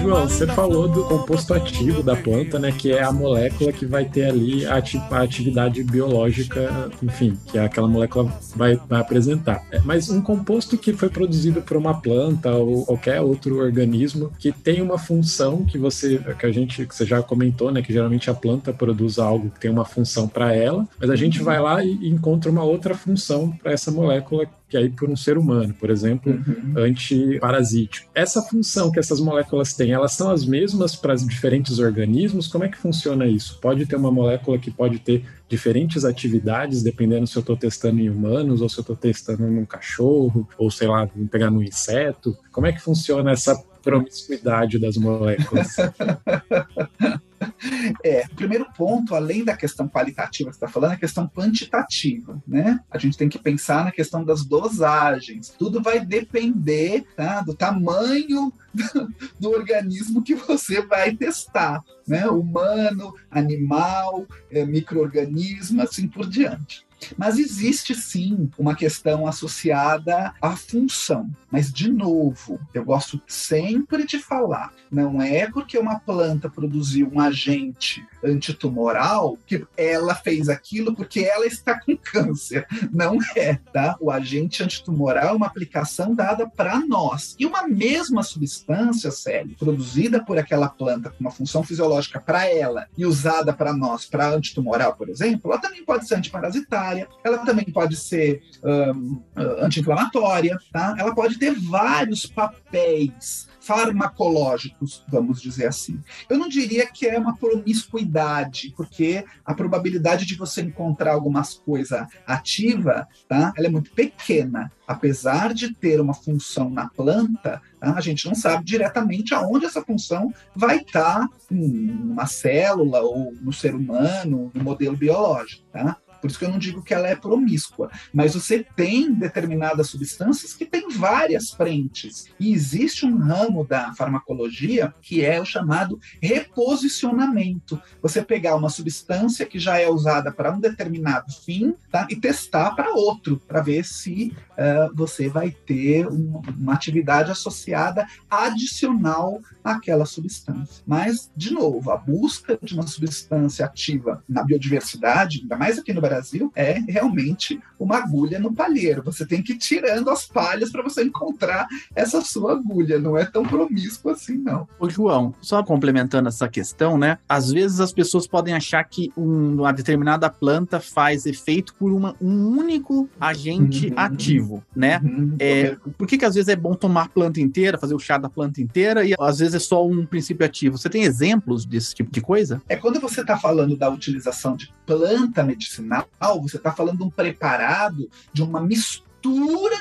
[0.00, 2.72] João, você falou do composto ativo da planta, né?
[2.72, 4.82] Que é a molécula que vai ter ali a,
[5.22, 9.64] atividade biológica, enfim, que é aquela molécula vai, vai apresentar.
[9.70, 14.52] É, mas um composto que foi produzido por uma planta ou qualquer outro organismo que
[14.52, 17.82] tem uma função que você, que a gente, que você já comentou, né?
[17.82, 21.42] Que geralmente a planta produz algo que tem uma função para ela, mas a gente
[21.42, 25.16] vai lá e encontra uma outra função para essa molécula que é aí por um
[25.16, 26.74] ser humano, por exemplo, uhum.
[26.76, 28.08] antiparasítico.
[28.14, 32.46] Essa função que essas moléculas têm, elas são as mesmas para diferentes organismos?
[32.46, 33.58] Como é que funciona isso?
[33.60, 38.08] Pode ter uma molécula que pode ter diferentes atividades, dependendo se eu estou testando em
[38.08, 42.38] humanos ou se eu estou testando num cachorro, ou sei lá, vou pegar num inseto.
[42.52, 45.74] Como é que funciona essa promiscuidade das moléculas?
[48.04, 52.42] É, primeiro ponto, além da questão qualitativa que você está falando, é a questão quantitativa,
[52.46, 52.80] né?
[52.90, 55.54] A gente tem que pensar na questão das dosagens.
[55.58, 62.26] Tudo vai depender tá, do tamanho do, do organismo que você vai testar, né?
[62.26, 66.86] Humano, animal, é, microorganismo, assim por diante.
[67.16, 71.30] Mas existe sim uma questão associada à função.
[71.50, 77.20] Mas, de novo, eu gosto sempre de falar: não é porque uma planta produziu um
[77.20, 82.66] agente antitumoral que ela fez aquilo porque ela está com câncer.
[82.92, 83.96] Não é, tá?
[84.00, 87.36] O agente antitumoral é uma aplicação dada para nós.
[87.38, 92.86] E uma mesma substância, Célio, produzida por aquela planta com uma função fisiológica para ela
[92.96, 96.89] e usada para nós, para antitumoral, por exemplo, ela também pode ser antiparasitária,
[97.24, 100.94] ela também pode ser um, anti-inflamatória, tá?
[100.98, 106.00] Ela pode ter vários papéis farmacológicos, vamos dizer assim.
[106.28, 112.08] Eu não diria que é uma promiscuidade, porque a probabilidade de você encontrar algumas coisa
[112.26, 113.52] ativa, tá?
[113.56, 114.72] Ela é muito pequena.
[114.86, 117.94] Apesar de ter uma função na planta, tá?
[117.94, 123.74] a gente não sabe diretamente aonde essa função vai estar numa célula ou no ser
[123.74, 125.96] humano, no modelo biológico, tá?
[126.20, 127.90] Por isso que eu não digo que ela é promíscua.
[128.12, 132.26] Mas você tem determinadas substâncias que têm várias frentes.
[132.38, 137.80] E existe um ramo da farmacologia que é o chamado reposicionamento.
[138.02, 142.06] Você pegar uma substância que já é usada para um determinado fim tá?
[142.10, 148.06] e testar para outro, para ver se uh, você vai ter um, uma atividade associada
[148.28, 150.82] adicional àquela substância.
[150.86, 156.00] Mas, de novo, a busca de uma substância ativa na biodiversidade, ainda mais aqui no
[156.00, 159.02] Brasil, Brasil é realmente uma agulha no palheiro.
[159.04, 162.98] Você tem que ir tirando as palhas para você encontrar essa sua agulha.
[162.98, 164.68] Não é tão promíscuo assim, não.
[164.78, 167.18] Ô, João, só complementando essa questão, né?
[167.28, 172.16] Às vezes as pessoas podem achar que um, uma determinada planta faz efeito por uma,
[172.20, 173.94] um único agente uhum.
[173.96, 175.00] ativo, né?
[175.02, 175.36] Uhum.
[175.38, 178.18] É, por que, que às vezes é bom tomar a planta inteira, fazer o chá
[178.18, 180.76] da planta inteira e às vezes é só um princípio ativo?
[180.76, 182.60] Você tem exemplos desse tipo de coisa?
[182.68, 185.99] É quando você está falando da utilização de planta medicinal
[186.40, 189.10] você está falando de um preparado, de uma mistura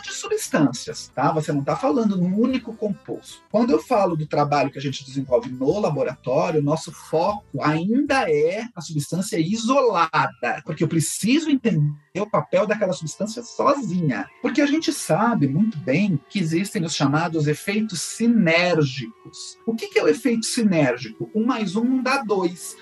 [0.03, 1.31] de substâncias, tá?
[1.31, 3.41] Você não está falando num único composto.
[3.49, 8.65] Quando eu falo do trabalho que a gente desenvolve no laboratório, nosso foco ainda é
[8.75, 14.27] a substância isolada, porque eu preciso entender o papel daquela substância sozinha.
[14.41, 19.57] Porque a gente sabe muito bem que existem os chamados efeitos sinérgicos.
[19.65, 21.29] O que, que é o efeito sinérgico?
[21.33, 22.75] Um mais um dá dois.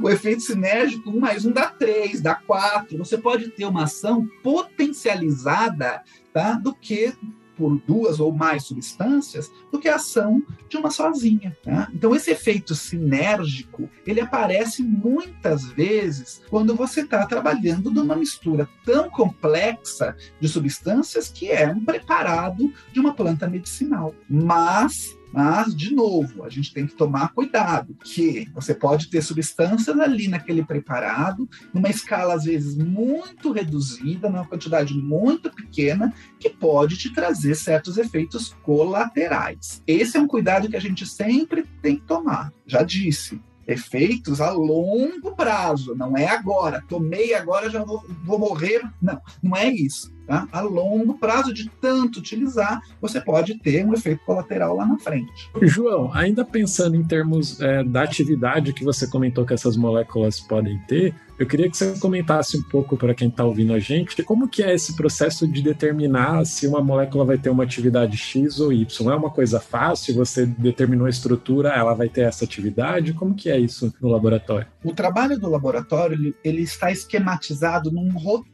[0.00, 2.98] O efeito sinérgico, 1 mais 1 dá 3, dá 4.
[2.98, 7.12] Você pode ter uma ação potencializada tá, do que
[7.56, 11.56] por duas ou mais substâncias do que a ação de uma sozinha.
[11.62, 11.88] Tá?
[11.94, 19.08] Então, esse efeito sinérgico ele aparece muitas vezes quando você está trabalhando numa mistura tão
[19.10, 24.14] complexa de substâncias que é um preparado de uma planta medicinal.
[24.28, 29.98] Mas mas, de novo, a gente tem que tomar cuidado, que você pode ter substâncias
[29.98, 36.96] ali naquele preparado, numa escala, às vezes, muito reduzida, numa quantidade muito pequena, que pode
[36.96, 39.82] te trazer certos efeitos colaterais.
[39.86, 42.52] Esse é um cuidado que a gente sempre tem que tomar.
[42.66, 46.82] Já disse, efeitos a longo prazo, não é agora.
[46.88, 48.82] Tomei agora já vou, vou morrer.
[49.00, 50.12] Não, não é isso.
[50.26, 50.46] Tá?
[50.52, 55.50] A longo prazo, de tanto utilizar, você pode ter um efeito colateral lá na frente.
[55.62, 60.78] João, ainda pensando em termos é, da atividade que você comentou que essas moléculas podem
[60.86, 64.48] ter, eu queria que você comentasse um pouco para quem está ouvindo a gente como
[64.48, 68.72] que é esse processo de determinar se uma molécula vai ter uma atividade X ou
[68.72, 69.10] Y.
[69.10, 70.14] É uma coisa fácil?
[70.14, 73.12] Você determinou a estrutura, ela vai ter essa atividade?
[73.12, 74.68] Como que é isso no laboratório?
[74.84, 78.51] O trabalho do laboratório ele, está esquematizado num roteiro,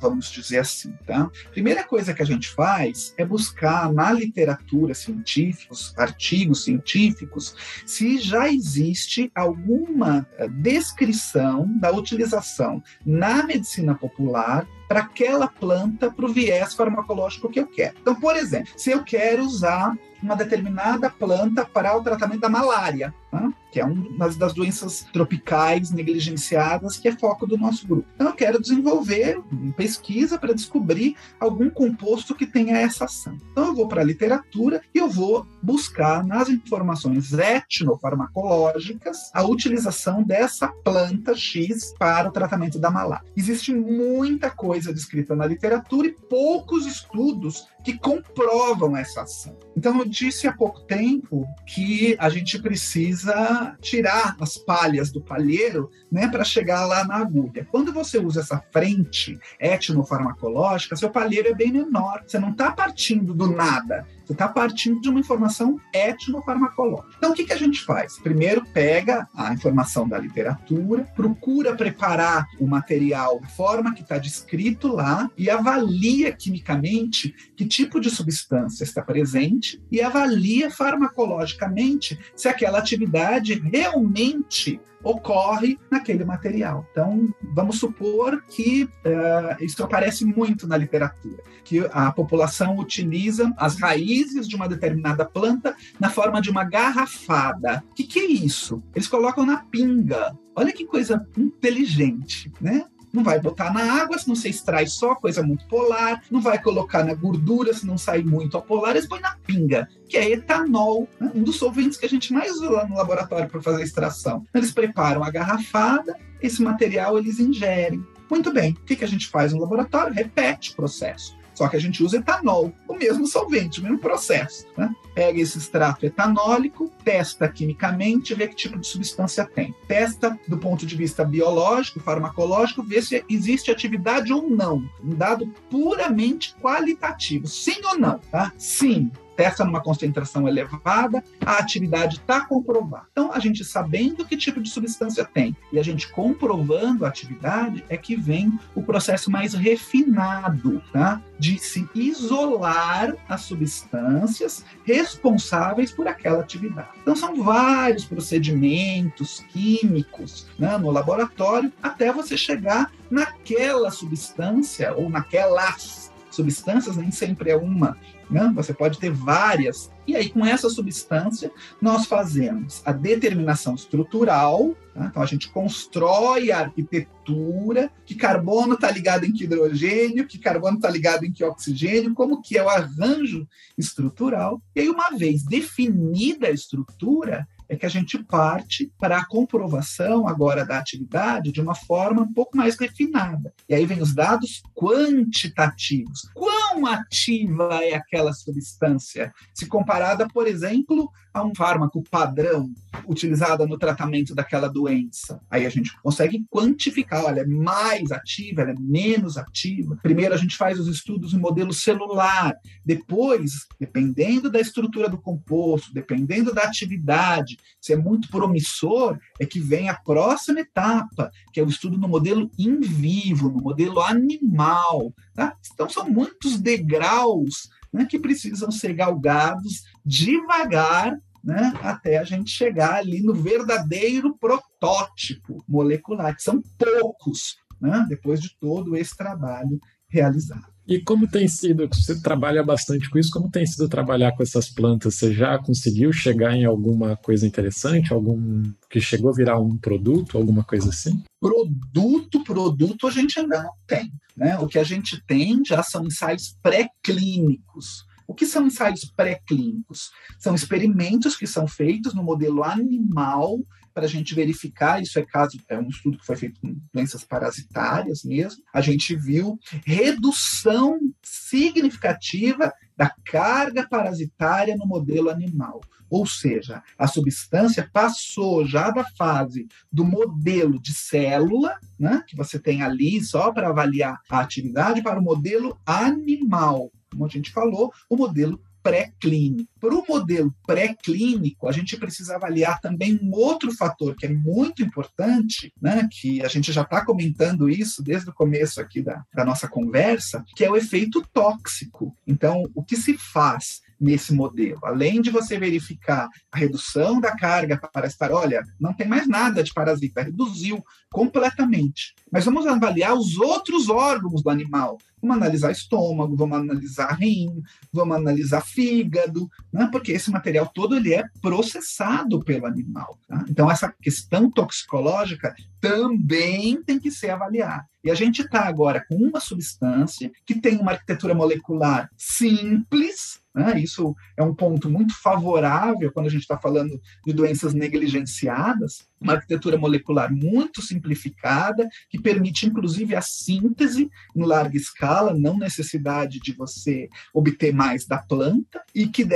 [0.00, 0.92] vamos dizer assim.
[1.06, 1.30] Tá?
[1.50, 8.48] Primeira coisa que a gente faz é buscar na literatura científica, artigos científicos, se já
[8.48, 16.74] existe alguma eh, descrição da utilização na medicina popular para aquela planta, para o viés
[16.74, 17.96] farmacológico que eu quero.
[18.00, 23.14] Então, por exemplo, se eu quero usar uma determinada planta para o tratamento da malária,
[23.30, 23.52] tá?
[23.70, 28.08] que é uma das doenças tropicais negligenciadas, que é foco do nosso grupo.
[28.14, 33.36] Então, eu quero desenvolver uma pesquisa para descobrir algum composto que tenha essa ação.
[33.52, 40.22] Então, eu vou para a literatura e eu vou buscar nas informações etnofarmacológicas a utilização
[40.22, 43.26] dessa planta X para o tratamento da malária.
[43.36, 49.56] Existe muita coisa descrita na literatura e poucos estudos que comprovam essa ação.
[49.76, 55.90] Então, eu disse há pouco tempo que a gente precisa tirar as palhas do palheiro
[56.10, 57.66] né, para chegar lá na agulha.
[57.70, 62.24] Quando você usa essa frente etnofarmacológica, seu palheiro é bem menor.
[62.26, 64.06] Você não está partindo do nada.
[64.28, 67.14] Você está partindo de uma informação etnofarmacológica.
[67.16, 68.18] Então, o que, que a gente faz?
[68.18, 74.88] Primeiro, pega a informação da literatura, procura preparar o material da forma que está descrito
[74.88, 82.80] lá e avalia quimicamente que tipo de substância está presente e avalia farmacologicamente se aquela
[82.80, 86.86] atividade realmente ocorre naquele material.
[86.90, 93.78] Então, vamos supor que uh, isso aparece muito na literatura, que a população utiliza as
[93.78, 97.82] raízes de uma determinada planta na forma de uma garrafada.
[97.90, 98.82] O que, que é isso?
[98.94, 100.36] Eles colocam na pinga.
[100.54, 102.84] Olha que coisa inteligente, né?
[103.12, 106.22] Não vai botar na água, se não se extrai só, coisa muito polar.
[106.30, 108.90] Não vai colocar na gordura, se não sai muito a polar.
[108.90, 111.30] Eles põem na pinga, que é etanol, né?
[111.34, 114.44] um dos solventes que a gente mais usa lá no laboratório para fazer extração.
[114.54, 118.04] Eles preparam a garrafada, esse material eles ingerem.
[118.30, 120.12] Muito bem, o que, que a gente faz no laboratório?
[120.12, 121.37] Repete o processo.
[121.58, 124.64] Só que a gente usa etanol, o mesmo solvente, o mesmo processo.
[124.76, 124.94] Né?
[125.12, 129.74] Pega esse extrato etanólico, testa quimicamente, vê que tipo de substância tem.
[129.88, 134.88] Testa do ponto de vista biológico, farmacológico, vê se existe atividade ou não.
[135.02, 137.48] Um dado puramente qualitativo.
[137.48, 138.20] Sim ou não?
[138.30, 138.52] Tá?
[138.56, 143.06] Sim testa numa concentração elevada, a atividade está comprovada.
[143.12, 147.84] Então, a gente sabendo que tipo de substância tem e a gente comprovando a atividade,
[147.88, 151.22] é que vem o processo mais refinado, tá?
[151.38, 156.88] De se isolar as substâncias responsáveis por aquela atividade.
[157.00, 166.07] Então, são vários procedimentos químicos né, no laboratório até você chegar naquela substância ou naquelas
[166.38, 167.96] substâncias, nem sempre é uma,
[168.30, 168.52] né?
[168.54, 169.90] Você pode ter várias.
[170.06, 171.50] E aí, com essa substância,
[171.82, 174.74] nós fazemos a determinação estrutural.
[174.94, 175.06] Tá?
[175.06, 180.76] Então, a gente constrói a arquitetura, que carbono está ligado em que hidrogênio, que carbono
[180.76, 183.46] está ligado em que oxigênio, como que é o arranjo
[183.76, 184.62] estrutural.
[184.74, 190.26] E aí, uma vez definida a estrutura, é que a gente parte para a comprovação
[190.26, 193.52] agora da atividade de uma forma um pouco mais refinada.
[193.68, 196.28] E aí vem os dados quantitativos.
[196.34, 199.32] Quão ativa é aquela substância?
[199.54, 202.72] Se comparada, por exemplo, a um fármaco padrão
[203.06, 205.40] utilizado no tratamento daquela doença.
[205.50, 209.98] Aí a gente consegue quantificar, olha, é mais ativa, ela é menos ativa.
[210.02, 212.54] Primeiro a gente faz os estudos em modelo celular,
[212.84, 219.60] depois, dependendo da estrutura do composto, dependendo da atividade, se é muito promissor, é que
[219.60, 225.12] vem a próxima etapa, que é o estudo no modelo in vivo, no modelo animal.
[225.34, 225.54] Tá?
[225.72, 232.94] Então, são muitos degraus né, que precisam ser galgados devagar né, até a gente chegar
[232.94, 240.77] ali no verdadeiro protótipo molecular, que são poucos, né, depois de todo esse trabalho realizado.
[240.88, 244.70] E como tem sido, você trabalha bastante com isso, como tem sido trabalhar com essas
[244.70, 245.16] plantas?
[245.16, 250.38] Você já conseguiu chegar em alguma coisa interessante, algum que chegou a virar um produto,
[250.38, 251.22] alguma coisa assim?
[251.38, 254.10] Produto, produto a gente ainda não tem.
[254.34, 254.58] Né?
[254.58, 258.06] O que a gente tem já são ensaios pré-clínicos.
[258.26, 260.10] O que são ensaios pré-clínicos?
[260.38, 263.58] São experimentos que são feitos no modelo animal
[263.98, 267.24] para a gente verificar, isso é caso, é um estudo que foi feito com doenças
[267.24, 275.80] parasitárias mesmo, a gente viu redução significativa da carga parasitária no modelo animal.
[276.08, 282.56] Ou seja, a substância passou já da fase do modelo de célula, né, que você
[282.56, 286.92] tem ali só para avaliar a atividade, para o modelo animal.
[287.10, 289.68] Como a gente falou, o modelo pré-clínico.
[289.78, 294.82] Para o modelo pré-clínico, a gente precisa avaliar também um outro fator que é muito
[294.82, 299.44] importante, né, que a gente já está comentando isso desde o começo aqui da, da
[299.44, 302.16] nossa conversa, que é o efeito tóxico.
[302.26, 304.78] Então, o que se faz nesse modelo.
[304.84, 309.62] Além de você verificar a redução da carga para estar, olha, não tem mais nada
[309.62, 312.14] de parasita, reduziu completamente.
[312.30, 314.98] Mas vamos avaliar os outros órgãos do animal.
[315.20, 317.60] Vamos analisar estômago, vamos analisar rim,
[317.92, 319.88] vamos analisar fígado, né?
[319.90, 323.18] porque esse material todo ele é processado pelo animal.
[323.26, 323.44] Tá?
[323.48, 327.84] Então, essa questão toxicológica também tem que ser avaliada.
[328.04, 333.80] E a gente está agora com uma substância que tem uma arquitetura molecular simples, né?
[333.80, 339.34] isso é um ponto muito favorável quando a gente está falando de doenças negligenciadas, uma
[339.34, 346.52] arquitetura molecular muito simplificada, que permite, inclusive, a síntese em larga escala, não necessidade de
[346.52, 349.26] você obter mais da planta, e que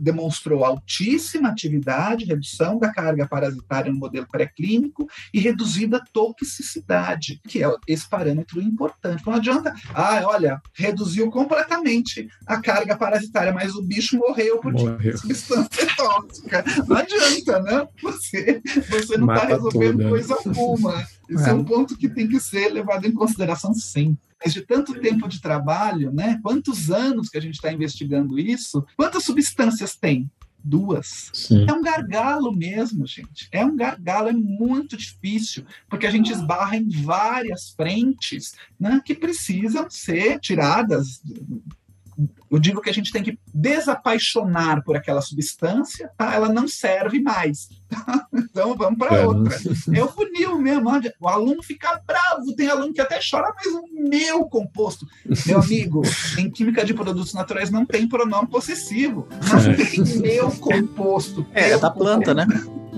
[0.00, 7.70] demonstrou altíssima atividade, redução da carga parasitária no modelo pré-clínico e reduzida toxicidade, que é
[7.86, 9.22] esse parâmetro importante.
[9.26, 15.18] Não adianta, ah, olha, reduziu completamente a carga parasitária, mas o bicho morreu porque morreu.
[15.18, 16.64] substância tóxica.
[16.86, 17.86] Não adianta, né?
[18.02, 20.08] Você, você não está resolvendo toda.
[20.08, 21.06] coisa alguma.
[21.28, 21.50] Isso é.
[21.50, 25.28] é um ponto que tem que ser levado em consideração sempre mas de tanto tempo
[25.28, 26.40] de trabalho, né?
[26.42, 28.84] Quantos anos que a gente está investigando isso?
[28.96, 30.30] Quantas substâncias tem?
[30.62, 31.30] Duas.
[31.32, 31.66] Sim.
[31.68, 33.48] É um gargalo mesmo, gente.
[33.50, 39.14] É um gargalo, é muito difícil, porque a gente esbarra em várias frentes né, que
[39.14, 41.22] precisam ser tiradas
[42.50, 46.34] eu digo que a gente tem que desapaixonar por aquela substância, tá?
[46.34, 47.68] ela não serve mais.
[47.88, 48.26] Tá?
[48.50, 49.56] Então vamos para é, outra.
[49.94, 50.90] É o funil mesmo.
[51.20, 55.06] O aluno fica bravo, tem aluno que até chora, mas o meu composto.
[55.46, 56.02] Meu amigo,
[56.36, 59.28] em química de produtos naturais não tem pronome possessivo.
[59.48, 59.76] Não é.
[59.76, 61.46] tem meu composto.
[61.54, 62.46] É, é da planta, né?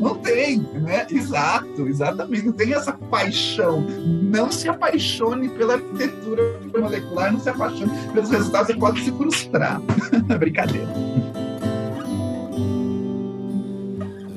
[0.02, 1.06] Não tem, né?
[1.08, 2.46] Exato, exatamente.
[2.46, 3.86] Não tem essa paixão.
[4.22, 6.42] Não se apaixone pela arquitetura
[6.76, 9.80] molecular, não se apaixone pelos resultados, você pode se frustrar.
[10.40, 10.88] Brincadeira.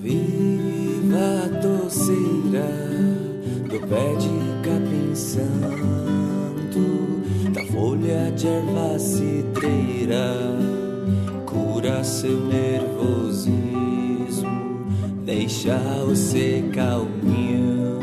[0.02, 2.68] Viva a doceira
[3.68, 4.30] do pé de
[4.70, 6.76] capim santo,
[7.52, 8.96] da folha de erva
[11.48, 12.95] cura seu nervosismo,
[15.26, 18.00] deixa você calminho.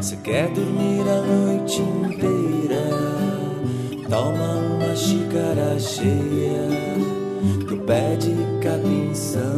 [0.00, 2.88] Se quer dormir a noite inteira,
[4.08, 6.68] toma uma xícara cheia
[7.68, 9.48] do pé de capim santo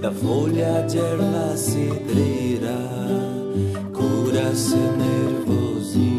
[0.00, 2.76] da folha de erva cidreira
[3.92, 6.18] cura seu nervosismo,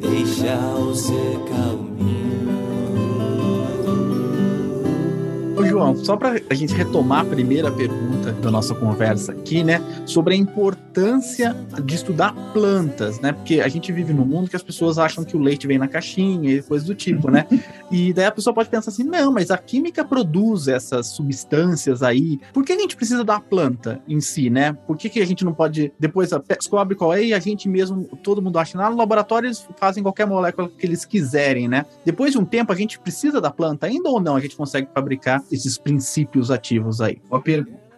[0.00, 1.44] deixa o seu
[5.72, 10.34] João, só para a gente retomar a primeira pergunta da nossa conversa aqui, né, sobre
[10.34, 14.98] a importância de estudar plantas, né, porque a gente vive num mundo que as pessoas
[14.98, 17.46] acham que o leite vem na caixinha e coisas do tipo, né,
[17.90, 22.38] e daí a pessoa pode pensar assim: não, mas a química produz essas substâncias aí.
[22.52, 24.74] Por que a gente precisa da planta em si, né?
[24.86, 28.04] Por que, que a gente não pode depois descobre qual é e a gente mesmo,
[28.22, 31.86] todo mundo acha, lá no laboratório eles fazem qualquer molécula que eles quiserem, né?
[32.04, 34.36] Depois de um tempo a gente precisa da planta ainda ou não?
[34.36, 37.20] A gente consegue fabricar esses princípios ativos aí?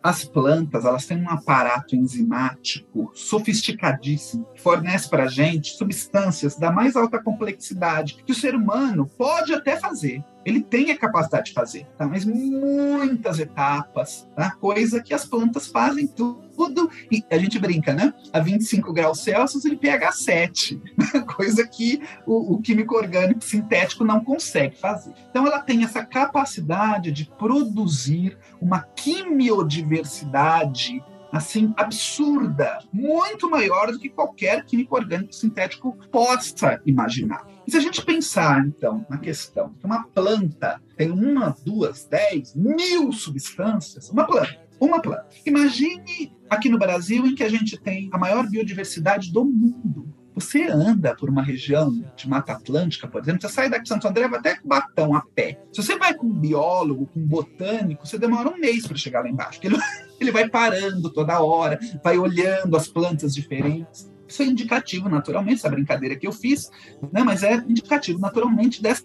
[0.02, 6.70] As plantas, elas têm um aparato enzimático sofisticadíssimo, que fornece para a gente substâncias da
[6.70, 11.52] mais alta complexidade, que o ser humano pode até fazer, ele tem a capacidade de
[11.52, 12.06] fazer, tá?
[12.06, 14.50] mas muitas etapas, tá?
[14.52, 18.14] coisa que as plantas fazem tudo, e a gente brinca, né?
[18.32, 20.80] A 25 graus Celsius ele pH 7,
[21.36, 25.14] coisa que o, o químico orgânico sintético não consegue fazer.
[25.30, 31.02] Então ela tem essa capacidade de produzir uma quimiodiversidade
[31.34, 37.44] assim absurda, muito maior do que qualquer químico orgânico sintético possa imaginar.
[37.66, 42.54] E se a gente pensar, então, na questão que uma planta tem uma, duas, dez,
[42.54, 45.26] mil substâncias, uma planta, uma planta.
[45.46, 50.12] Imagine aqui no Brasil, em que a gente tem a maior biodiversidade do mundo.
[50.34, 54.08] Você anda por uma região de Mata Atlântica, por exemplo, você sai daqui de Santo
[54.08, 55.60] André, vai até Batão a pé.
[55.72, 59.20] Se você vai com um biólogo, com um botânico, você demora um mês para chegar
[59.20, 59.60] lá embaixo.
[59.62, 59.76] Ele,
[60.20, 64.12] ele vai parando toda hora, vai olhando as plantas diferentes.
[64.26, 66.70] Isso é indicativo, naturalmente, essa brincadeira que eu fiz,
[67.12, 67.22] né?
[67.22, 69.04] mas é indicativo, naturalmente, dessa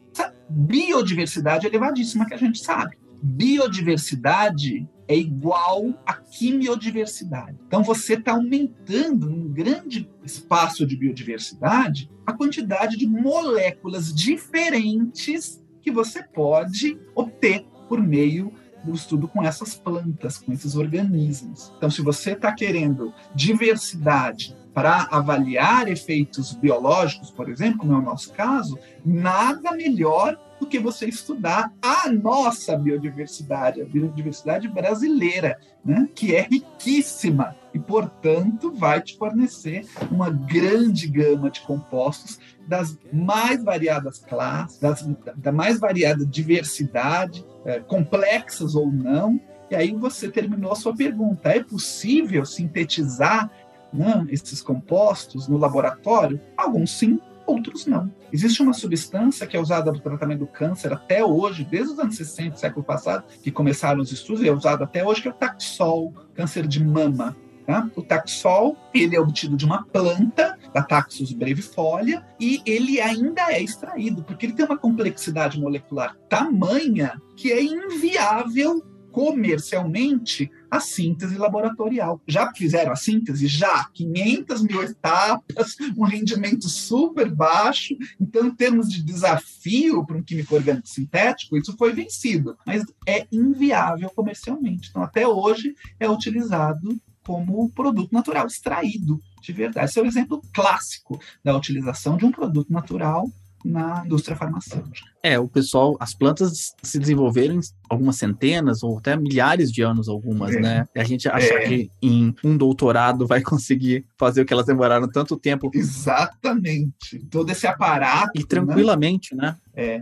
[0.50, 2.98] biodiversidade elevadíssima que a gente sabe.
[3.22, 7.58] Biodiversidade é igual a quimiodiversidade.
[7.68, 15.92] Então, você está aumentando num grande espaço de biodiversidade a quantidade de moléculas diferentes que
[15.92, 18.54] você pode obter por meio
[18.84, 21.74] do estudo com essas plantas, com esses organismos.
[21.78, 28.02] Então, se você está querendo diversidade para avaliar efeitos biológicos, por exemplo, como é o
[28.02, 36.08] nosso caso, nada melhor do que você estudar a nossa biodiversidade, a biodiversidade brasileira, né?
[36.14, 43.64] que é riquíssima e, portanto, vai te fornecer uma grande gama de compostos das mais
[43.64, 49.40] variadas classes, das, da mais variada diversidade, é, complexas ou não.
[49.72, 53.50] E aí você terminou a sua pergunta: é possível sintetizar
[53.94, 56.40] né, esses compostos no laboratório?
[56.56, 58.12] Alguns sim, outros não.
[58.32, 62.16] Existe uma substância que é usada no tratamento do câncer até hoje, desde os anos
[62.16, 65.34] 60, século passado, que começaram os estudos, e é usado até hoje, que é o
[65.34, 67.36] Taxol, câncer de mama.
[67.66, 67.90] Tá?
[67.96, 73.62] O Taxol, ele é obtido de uma planta, da Taxus brevifolia, e ele ainda é
[73.62, 82.22] extraído, porque ele tem uma complexidade molecular tamanha que é inviável comercialmente a síntese laboratorial.
[82.28, 83.48] Já fizeram a síntese?
[83.48, 83.86] Já.
[83.94, 87.96] 500 mil etapas, um rendimento super baixo.
[88.20, 92.58] Então, em termos de desafio para um químico orgânico sintético, isso foi vencido.
[92.66, 94.90] Mas é inviável comercialmente.
[94.90, 99.86] Então, até hoje, é utilizado como produto natural extraído de verdade.
[99.86, 103.30] Esse é o um exemplo clássico da utilização de um produto natural
[103.64, 105.10] na indústria farmacêutica.
[105.22, 110.56] É, o pessoal, as plantas se desenvolveram algumas centenas ou até milhares de anos algumas,
[110.56, 110.60] é.
[110.60, 110.88] né?
[110.96, 111.68] E a gente acha é.
[111.68, 115.70] que em um doutorado vai conseguir fazer o que elas demoraram tanto tempo.
[115.74, 117.20] Exatamente.
[117.30, 118.32] Todo esse aparato.
[118.36, 119.56] E tranquilamente, né?
[119.76, 120.02] né?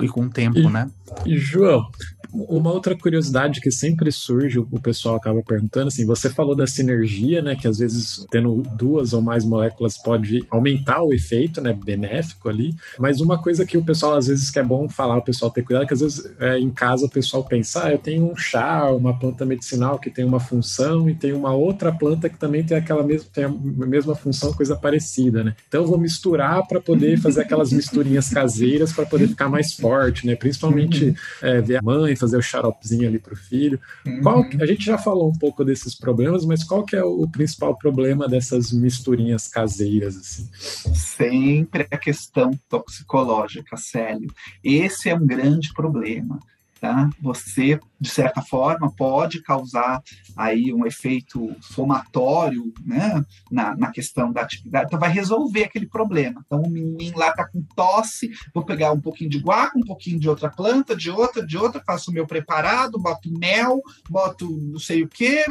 [0.00, 0.90] E com o tempo, e, né?
[1.26, 1.90] E, João,
[2.32, 7.42] uma outra curiosidade que sempre surge, o pessoal acaba perguntando, assim, você falou da sinergia,
[7.42, 12.48] né, que às vezes tendo duas ou mais moléculas pode aumentar o efeito, né, benéfico
[12.48, 15.50] ali, mas uma coisa que o pessoal às vezes que é bom falar, o pessoal
[15.50, 18.30] ter cuidado, é que às vezes é, em casa o pessoal pensa, ah, eu tenho
[18.30, 22.38] um chá, uma planta medicinal que tem uma função e tem uma outra planta que
[22.38, 26.66] também tem aquela mesma, tem a mesma função, coisa parecida, né, então eu vou misturar
[26.66, 31.76] para poder fazer aquelas misturinhas caseiras para poder ficar mais forte, né, principalmente é, ver
[31.76, 33.80] a mãe fazer o xaropezinho ali para o filho.
[34.04, 34.20] Uhum.
[34.20, 37.76] Qual, a gente já falou um pouco desses problemas, mas qual que é o principal
[37.76, 40.16] problema dessas misturinhas caseiras?
[40.16, 40.48] Assim?
[40.94, 44.30] Sempre a questão toxicológica, Célio.
[44.62, 46.38] Esse é um grande problema.
[46.80, 47.08] Tá?
[47.22, 50.02] Você, de certa forma, pode causar
[50.36, 53.24] aí um efeito somatório né?
[53.50, 56.42] na, na questão da atividade, então vai resolver aquele problema.
[56.44, 60.20] Então, o menino lá está com tosse, vou pegar um pouquinho de guaco, um pouquinho
[60.20, 64.78] de outra planta, de outra, de outra, faço o meu preparado, boto mel, boto não
[64.78, 65.44] sei o que,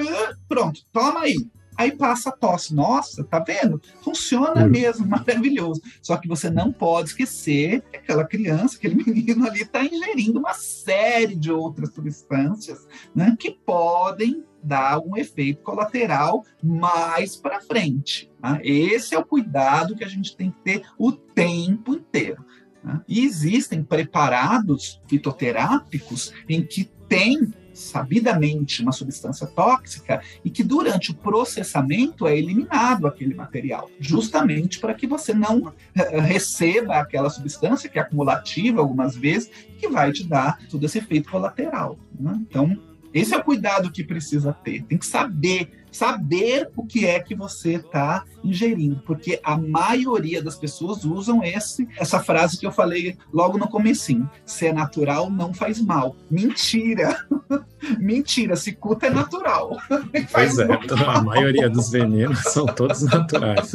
[0.48, 1.36] pronto, toma aí.
[1.78, 2.74] Aí passa a tosse.
[2.74, 3.82] Nossa, tá vendo?
[4.02, 4.70] Funciona uhum.
[4.70, 5.82] mesmo, maravilhoso.
[6.02, 10.54] Só que você não pode esquecer que aquela criança, aquele menino ali está ingerindo uma
[10.54, 18.32] série de outras substâncias né, que podem dar um efeito colateral mais para frente.
[18.42, 18.60] Tá?
[18.64, 22.44] Esse é o cuidado que a gente tem que ter o tempo inteiro.
[22.82, 23.02] Tá?
[23.08, 31.16] E existem preparados fitoterápicos em que tem sabidamente uma substância tóxica e que durante o
[31.16, 38.00] processamento é eliminado aquele material, justamente para que você não eh, receba aquela substância que
[38.00, 42.00] é acumulativa algumas vezes, que vai te dar todo esse efeito colateral.
[42.18, 42.40] Né?
[42.42, 42.80] Então,
[43.14, 44.84] esse é o cuidado que precisa ter.
[44.84, 50.58] Tem que saber saber o que é que você está ingerindo, porque a maioria das
[50.58, 54.30] pessoas usam esse essa frase que eu falei logo no comecinho.
[54.46, 56.16] Se é natural, não faz mal.
[56.30, 57.16] Mentira!
[58.00, 59.78] Mentira, cicuta é natural.
[60.32, 60.68] Pois é,
[61.08, 63.72] a maioria dos venenos são todos naturais.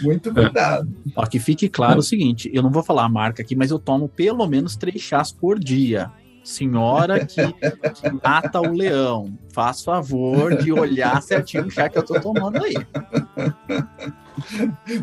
[0.00, 0.88] Muito cuidado.
[1.16, 3.78] Ó, que fique claro o seguinte: eu não vou falar a marca aqui, mas eu
[3.78, 6.10] tomo pelo menos três chás por dia.
[6.50, 12.02] Senhora que, que mata o leão, faz favor de olhar certinho o chá que eu
[12.02, 12.74] tô tomando aí.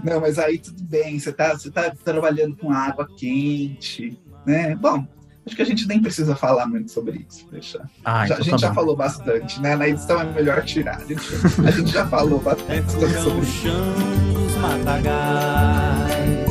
[0.03, 4.75] Não, mas aí tudo bem, você tá, você tá trabalhando com água quente, né?
[4.75, 5.05] Bom,
[5.45, 7.47] acho que a gente nem precisa falar muito sobre isso.
[7.51, 7.81] Deixa.
[8.03, 8.75] Ah, Já- então a gente tá já bom.
[8.75, 9.75] falou bastante, né?
[9.75, 10.97] Na edição é melhor tirar.
[10.97, 11.21] A gente,
[11.65, 13.51] a gente já falou bastante sobre no isso.
[13.61, 13.93] chão
[14.33, 16.47] dos matagais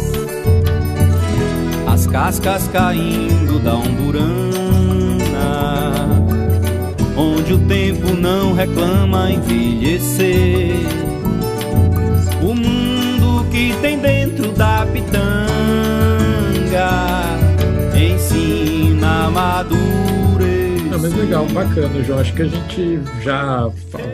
[1.87, 4.46] As cascas caindo da umburana
[7.17, 10.75] Onde o tempo não reclama envelhecer
[12.43, 15.47] O mundo que tem dentro da pitanga
[17.97, 22.19] Ensina a madurecer Não, mas legal, bacana, João.
[22.19, 23.65] Acho que a gente já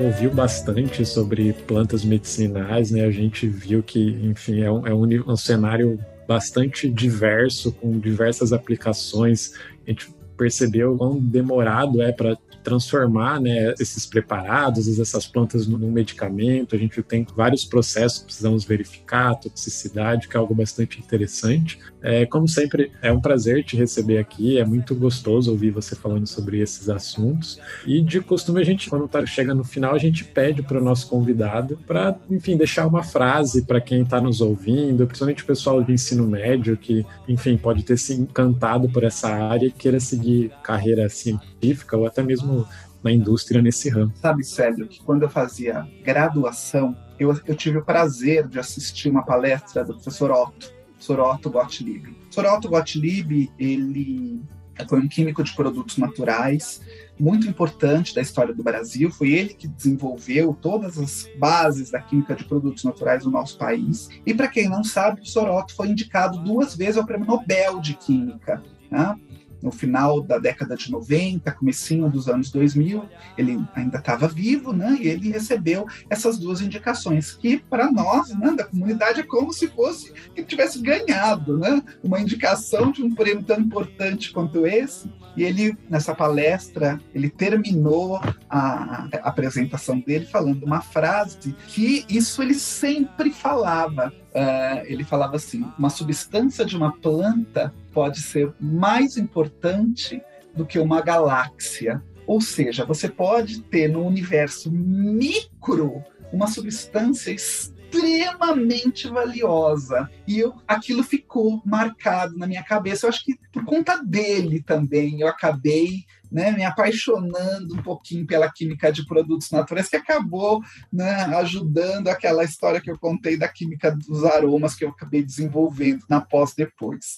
[0.00, 3.04] ouviu bastante sobre plantas medicinais, né?
[3.04, 5.98] A gente viu que, enfim, é um, é um um cenário
[6.28, 9.54] bastante diverso, com diversas aplicações.
[9.86, 10.08] A gente
[10.42, 16.74] percebeu quão demorado é para transformar né, esses preparados, essas plantas num medicamento.
[16.74, 21.78] A gente tem vários processos que precisamos verificar, toxicidade, que é algo bastante interessante.
[22.00, 24.58] É, como sempre, é um prazer te receber aqui.
[24.58, 27.60] É muito gostoso ouvir você falando sobre esses assuntos.
[27.86, 30.84] E de costume, a gente, quando tá, chega no final, a gente pede para o
[30.84, 35.82] nosso convidado para, enfim, deixar uma frase para quem está nos ouvindo, principalmente o pessoal
[35.82, 40.31] de ensino médio, que, enfim, pode ter se encantado por essa área e queira seguir
[40.62, 42.66] carreira científica ou até mesmo
[43.02, 44.12] na indústria nesse ramo.
[44.16, 49.24] Sabe, Célio, que quando eu fazia graduação, eu, eu tive o prazer de assistir uma
[49.24, 52.10] palestra do professor Otto, professor Otto Gottlieb.
[52.10, 54.42] O professor Otto Gottlieb, ele
[54.88, 56.80] foi um químico de produtos naturais,
[57.18, 59.10] muito importante da história do Brasil.
[59.10, 64.08] Foi ele que desenvolveu todas as bases da química de produtos naturais no nosso país.
[64.24, 67.94] E para quem não sabe, o Otto foi indicado duas vezes ao Prêmio Nobel de
[67.94, 68.62] Química.
[68.90, 69.16] Né?
[69.62, 73.08] No final da década de 90, comecinho dos anos 2000,
[73.38, 74.98] ele ainda estava vivo, né?
[75.00, 79.68] E ele recebeu essas duas indicações, que para nós, né, da comunidade, é como se
[79.68, 81.82] fosse que tivesse ganhado, né?
[82.02, 85.10] Uma indicação de um prêmio tão importante quanto esse.
[85.36, 92.42] E ele, nessa palestra, ele terminou a, a apresentação dele falando uma frase que isso
[92.42, 94.12] ele sempre falava.
[94.34, 100.22] Ah, ele falava assim: uma substância de uma planta pode ser mais importante
[100.54, 102.02] do que uma galáxia.
[102.26, 106.02] Ou seja, você pode ter no universo micro
[106.32, 110.08] uma substância extremamente valiosa.
[110.26, 113.04] E eu, aquilo ficou marcado na minha cabeça.
[113.04, 118.50] Eu acho que por conta dele também eu acabei né, me apaixonando um pouquinho pela
[118.50, 123.94] química de produtos naturais, que acabou né, ajudando aquela história que eu contei da química
[123.94, 127.16] dos aromas que eu acabei desenvolvendo na pós depois.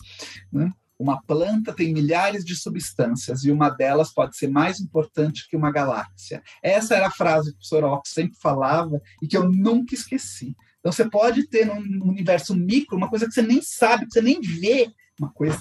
[0.53, 0.71] Né?
[0.99, 5.71] Uma planta tem milhares de substâncias e uma delas pode ser mais importante que uma
[5.71, 6.43] galáxia.
[6.63, 10.57] Essa era a frase que o Otto sempre falava e que eu nunca esqueci.
[10.81, 14.21] Então você pode ter num universo micro uma coisa que você nem sabe, que você
[14.21, 15.59] nem vê, uma coisa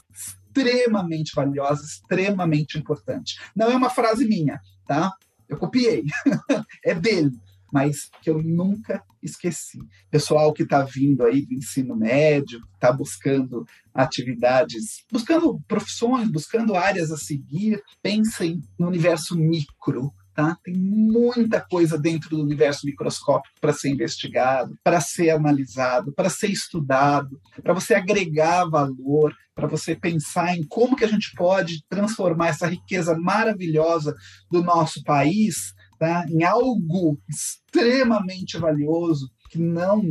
[0.54, 3.39] extremamente valiosa, extremamente importante.
[3.56, 5.12] Não é uma frase minha, tá?
[5.49, 6.04] Eu copiei.
[6.86, 7.32] é dele,
[7.72, 9.80] mas que eu nunca esqueci.
[10.12, 17.12] Pessoal que está vindo aí do ensino médio, está buscando atividades, buscando profissões, buscando áreas
[17.12, 20.58] a seguir, pensem no universo micro, Tá?
[20.64, 26.48] Tem muita coisa dentro do universo microscópico para ser investigado, para ser analisado, para ser
[26.48, 32.48] estudado, para você agregar valor, para você pensar em como que a gente pode transformar
[32.48, 34.16] essa riqueza maravilhosa
[34.50, 36.26] do nosso país tá?
[36.28, 40.02] em algo extremamente valioso que não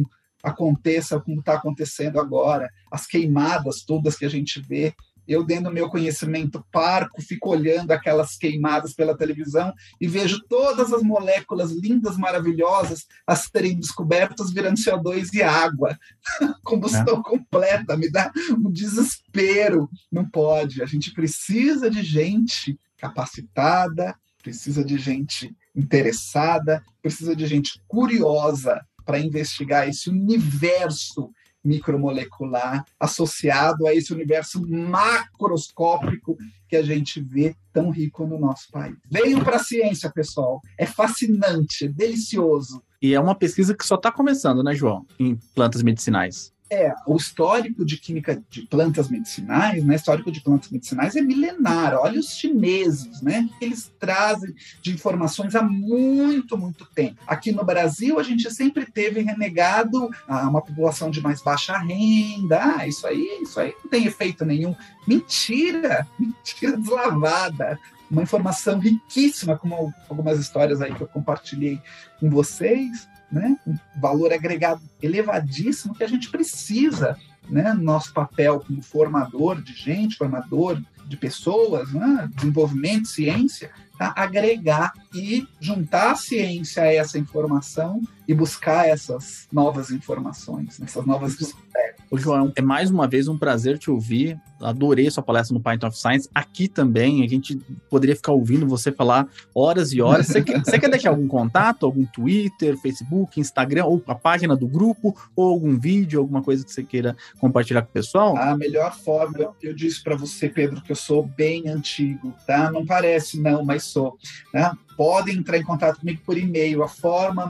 [0.43, 4.95] aconteça como está acontecendo agora, as queimadas todas que a gente vê
[5.27, 10.93] eu, dentro do meu conhecimento parco, fico olhando aquelas queimadas pela televisão e vejo todas
[10.93, 15.99] as moléculas lindas, maravilhosas a serem descobertas virando CO2 e água.
[16.65, 17.23] Combustão é.
[17.23, 19.89] completa, me dá um desespero.
[20.11, 20.83] Não pode.
[20.83, 29.19] A gente precisa de gente capacitada, precisa de gente interessada, precisa de gente curiosa para
[29.19, 31.31] investigar esse universo
[31.65, 36.37] micromolecular associado a esse universo macroscópico
[36.69, 38.97] que a gente vê tão rico no nosso país.
[39.11, 40.61] Venham para a ciência, pessoal.
[40.79, 42.83] É fascinante, é delicioso.
[43.01, 45.05] E é uma pesquisa que só está começando, né, João?
[45.19, 46.53] Em plantas medicinais.
[46.73, 49.95] É, o histórico de química de plantas medicinais, né?
[49.95, 51.95] Histórico de plantas medicinais é milenar.
[51.97, 53.47] Olha os chineses, né?
[53.61, 57.21] Eles trazem de informações há muito, muito tempo.
[57.27, 62.79] Aqui no Brasil, a gente sempre teve renegado a uma população de mais baixa renda.
[62.79, 64.75] Ah, isso aí, isso aí não tem efeito nenhum.
[65.07, 66.09] Mentira!
[66.19, 67.79] Mentira deslavada
[68.11, 71.81] uma informação riquíssima, como algumas histórias aí que eu compartilhei
[72.21, 73.57] com vocês, né?
[73.67, 77.17] um valor agregado elevadíssimo que a gente precisa,
[77.49, 77.73] né?
[77.73, 82.29] nosso papel como formador de gente, formador de pessoas, né?
[82.37, 84.13] desenvolvimento, ciência, tá?
[84.17, 91.37] agregar e juntar a ciência a essa informação e buscar essas novas informações, essas novas
[91.37, 92.07] descobertas.
[92.11, 94.39] Ô, João, é mais uma vez um prazer te ouvir.
[94.61, 96.29] Adorei sua palestra no Python of Science.
[96.35, 97.57] Aqui também, a gente
[97.91, 100.29] poderia ficar ouvindo você falar horas e horas.
[100.29, 104.69] Você quer, você quer deixar algum contato, algum Twitter, Facebook, Instagram, ou a página do
[104.69, 108.37] grupo, ou algum vídeo, alguma coisa que você queira compartilhar com o pessoal?
[108.37, 112.71] A melhor forma, eu, eu disse para você, Pedro, que eu sou bem antigo, tá?
[112.71, 114.19] Não parece, não, mas sou.
[114.53, 114.71] Né?
[114.97, 116.83] podem entrar em contato comigo por e-mail.
[116.83, 117.47] A forma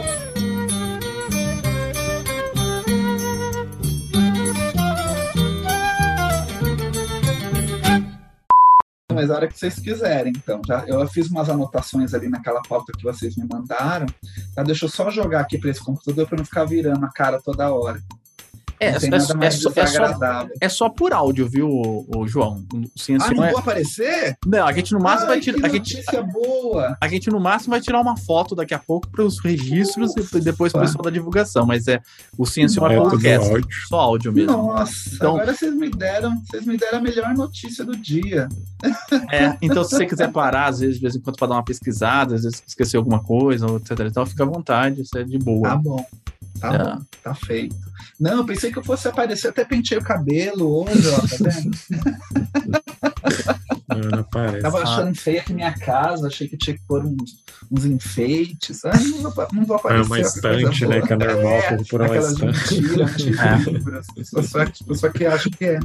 [9.17, 10.61] Mas a hora que vocês quiserem, então.
[10.63, 14.05] Já, eu fiz umas anotações ali naquela pauta que vocês me mandaram.
[14.53, 14.61] Tá?
[14.61, 17.73] Deixa eu só jogar aqui para esse computador para não ficar virando a cara toda
[17.73, 17.99] hora.
[18.79, 22.63] É, é, é, é, só, é, só, é só por áudio, viu, o, João?
[22.71, 22.83] O
[23.21, 23.51] ah, não é...
[23.51, 24.37] vou aparecer?
[24.45, 25.65] Não, a gente no máximo Ai, vai tirar.
[25.65, 26.97] A gente, boa!
[27.01, 30.39] A gente no máximo vai tirar uma foto daqui a pouco para os registros e
[30.39, 31.99] depois para o pessoal da divulgação, mas é
[32.37, 33.67] o Ciência é podcast, áudio.
[33.87, 34.51] só áudio mesmo.
[34.51, 38.47] Nossa, então, agora vocês me deram, vocês me deram a melhor notícia do dia.
[39.31, 41.65] É, então se você quiser parar, às vezes, de vez em quando, para dar uma
[41.65, 43.99] pesquisada, às vezes esquecer alguma coisa, etc.
[44.01, 45.69] Então fica à vontade, isso é de boa.
[45.69, 46.05] Tá bom.
[46.59, 46.77] Tá é.
[46.77, 47.75] bom, tá feito.
[48.19, 51.77] Não, eu pensei que eu fosse aparecer, até pentei o cabelo hoje, ó, tá vendo?
[53.87, 54.23] Não.
[54.61, 58.83] Tava achando feia aqui minha casa, achei que tinha que pôr uns, uns enfeites.
[58.85, 58.91] Ah,
[59.21, 60.03] não, vou, não vou aparecer.
[60.03, 61.01] É uma estante, né?
[61.01, 62.81] Que é normal é, por, uma estante.
[62.81, 64.23] Mentiras, é.
[64.43, 65.79] Só, só que acho que é,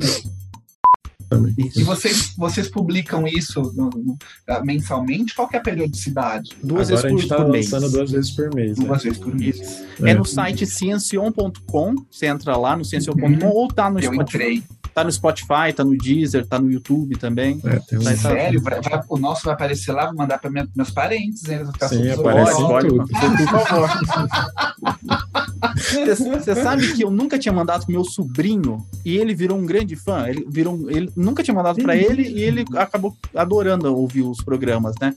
[1.58, 4.18] E vocês, vocês publicam isso no, no,
[4.48, 5.34] ah, mensalmente?
[5.34, 6.50] Qual é a periodicidade?
[6.62, 8.76] Duas Agora vezes por, a gente tá lançando duas vezes por mês.
[8.76, 9.10] Duas né?
[9.10, 9.84] vezes por mês.
[10.02, 13.52] É, é no site ciencion.com, você entra lá no ciencion.com uhum.
[13.52, 14.36] ou tá no Eu Spotify.
[14.36, 14.81] Entrei.
[14.94, 17.60] Tá no Spotify, tá no Deezer, tá no YouTube também.
[17.64, 18.02] É, tem um...
[18.02, 18.60] Sério?
[18.60, 21.88] Vai, vai, o nosso vai aparecer lá, vou mandar para meus parentes, eles vão ficar
[21.88, 23.08] Sim, aparece pode, por
[23.66, 23.88] favor.
[26.06, 29.96] Você sabe que eu nunca tinha mandado pro meu sobrinho e ele virou um grande
[29.96, 30.28] fã.
[30.28, 34.94] Ele virou, ele nunca tinha mandado para ele e ele acabou adorando ouvir os programas,
[35.00, 35.14] né?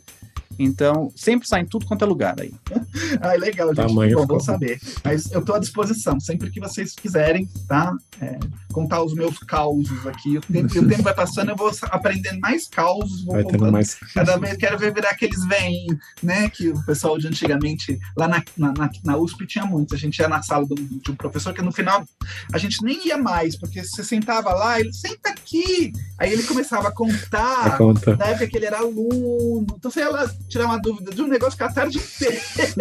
[0.58, 2.54] Então, sempre sai em tudo quanto é lugar aí.
[3.22, 3.88] ah, legal, gente.
[3.88, 4.80] Tamanho Bom, vou saber.
[5.04, 7.96] Mas eu estou à disposição, sempre que vocês quiserem, tá?
[8.22, 8.40] É,
[8.72, 10.38] contar os meus causos aqui.
[10.38, 13.24] O tempo, o tempo vai passando, eu vou aprendendo mais causos.
[13.26, 13.96] Vou vai tendo mais...
[14.14, 15.86] Cada vez quero ver virar aqueles vêm,
[16.24, 16.50] né?
[16.50, 19.94] Que o pessoal de antigamente, lá na, na, na, USP tinha muitos.
[19.94, 22.06] A gente ia na sala do, de um professor que no final
[22.54, 25.92] a gente nem ia mais, porque você sentava lá, ele senta aqui.
[26.18, 28.16] Aí ele começava a contar, a conta.
[28.16, 29.68] da época que ele era aluno.
[29.78, 32.40] Então você ia lá tirar uma dúvida de um negócio que a tarde inteira.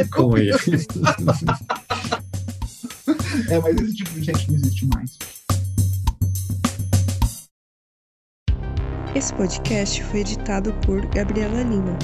[0.13, 0.43] Como é?
[3.51, 5.19] é, mas esse tipo de gente não existe mais.
[9.15, 11.97] Esse podcast foi editado por Gabriela Lima.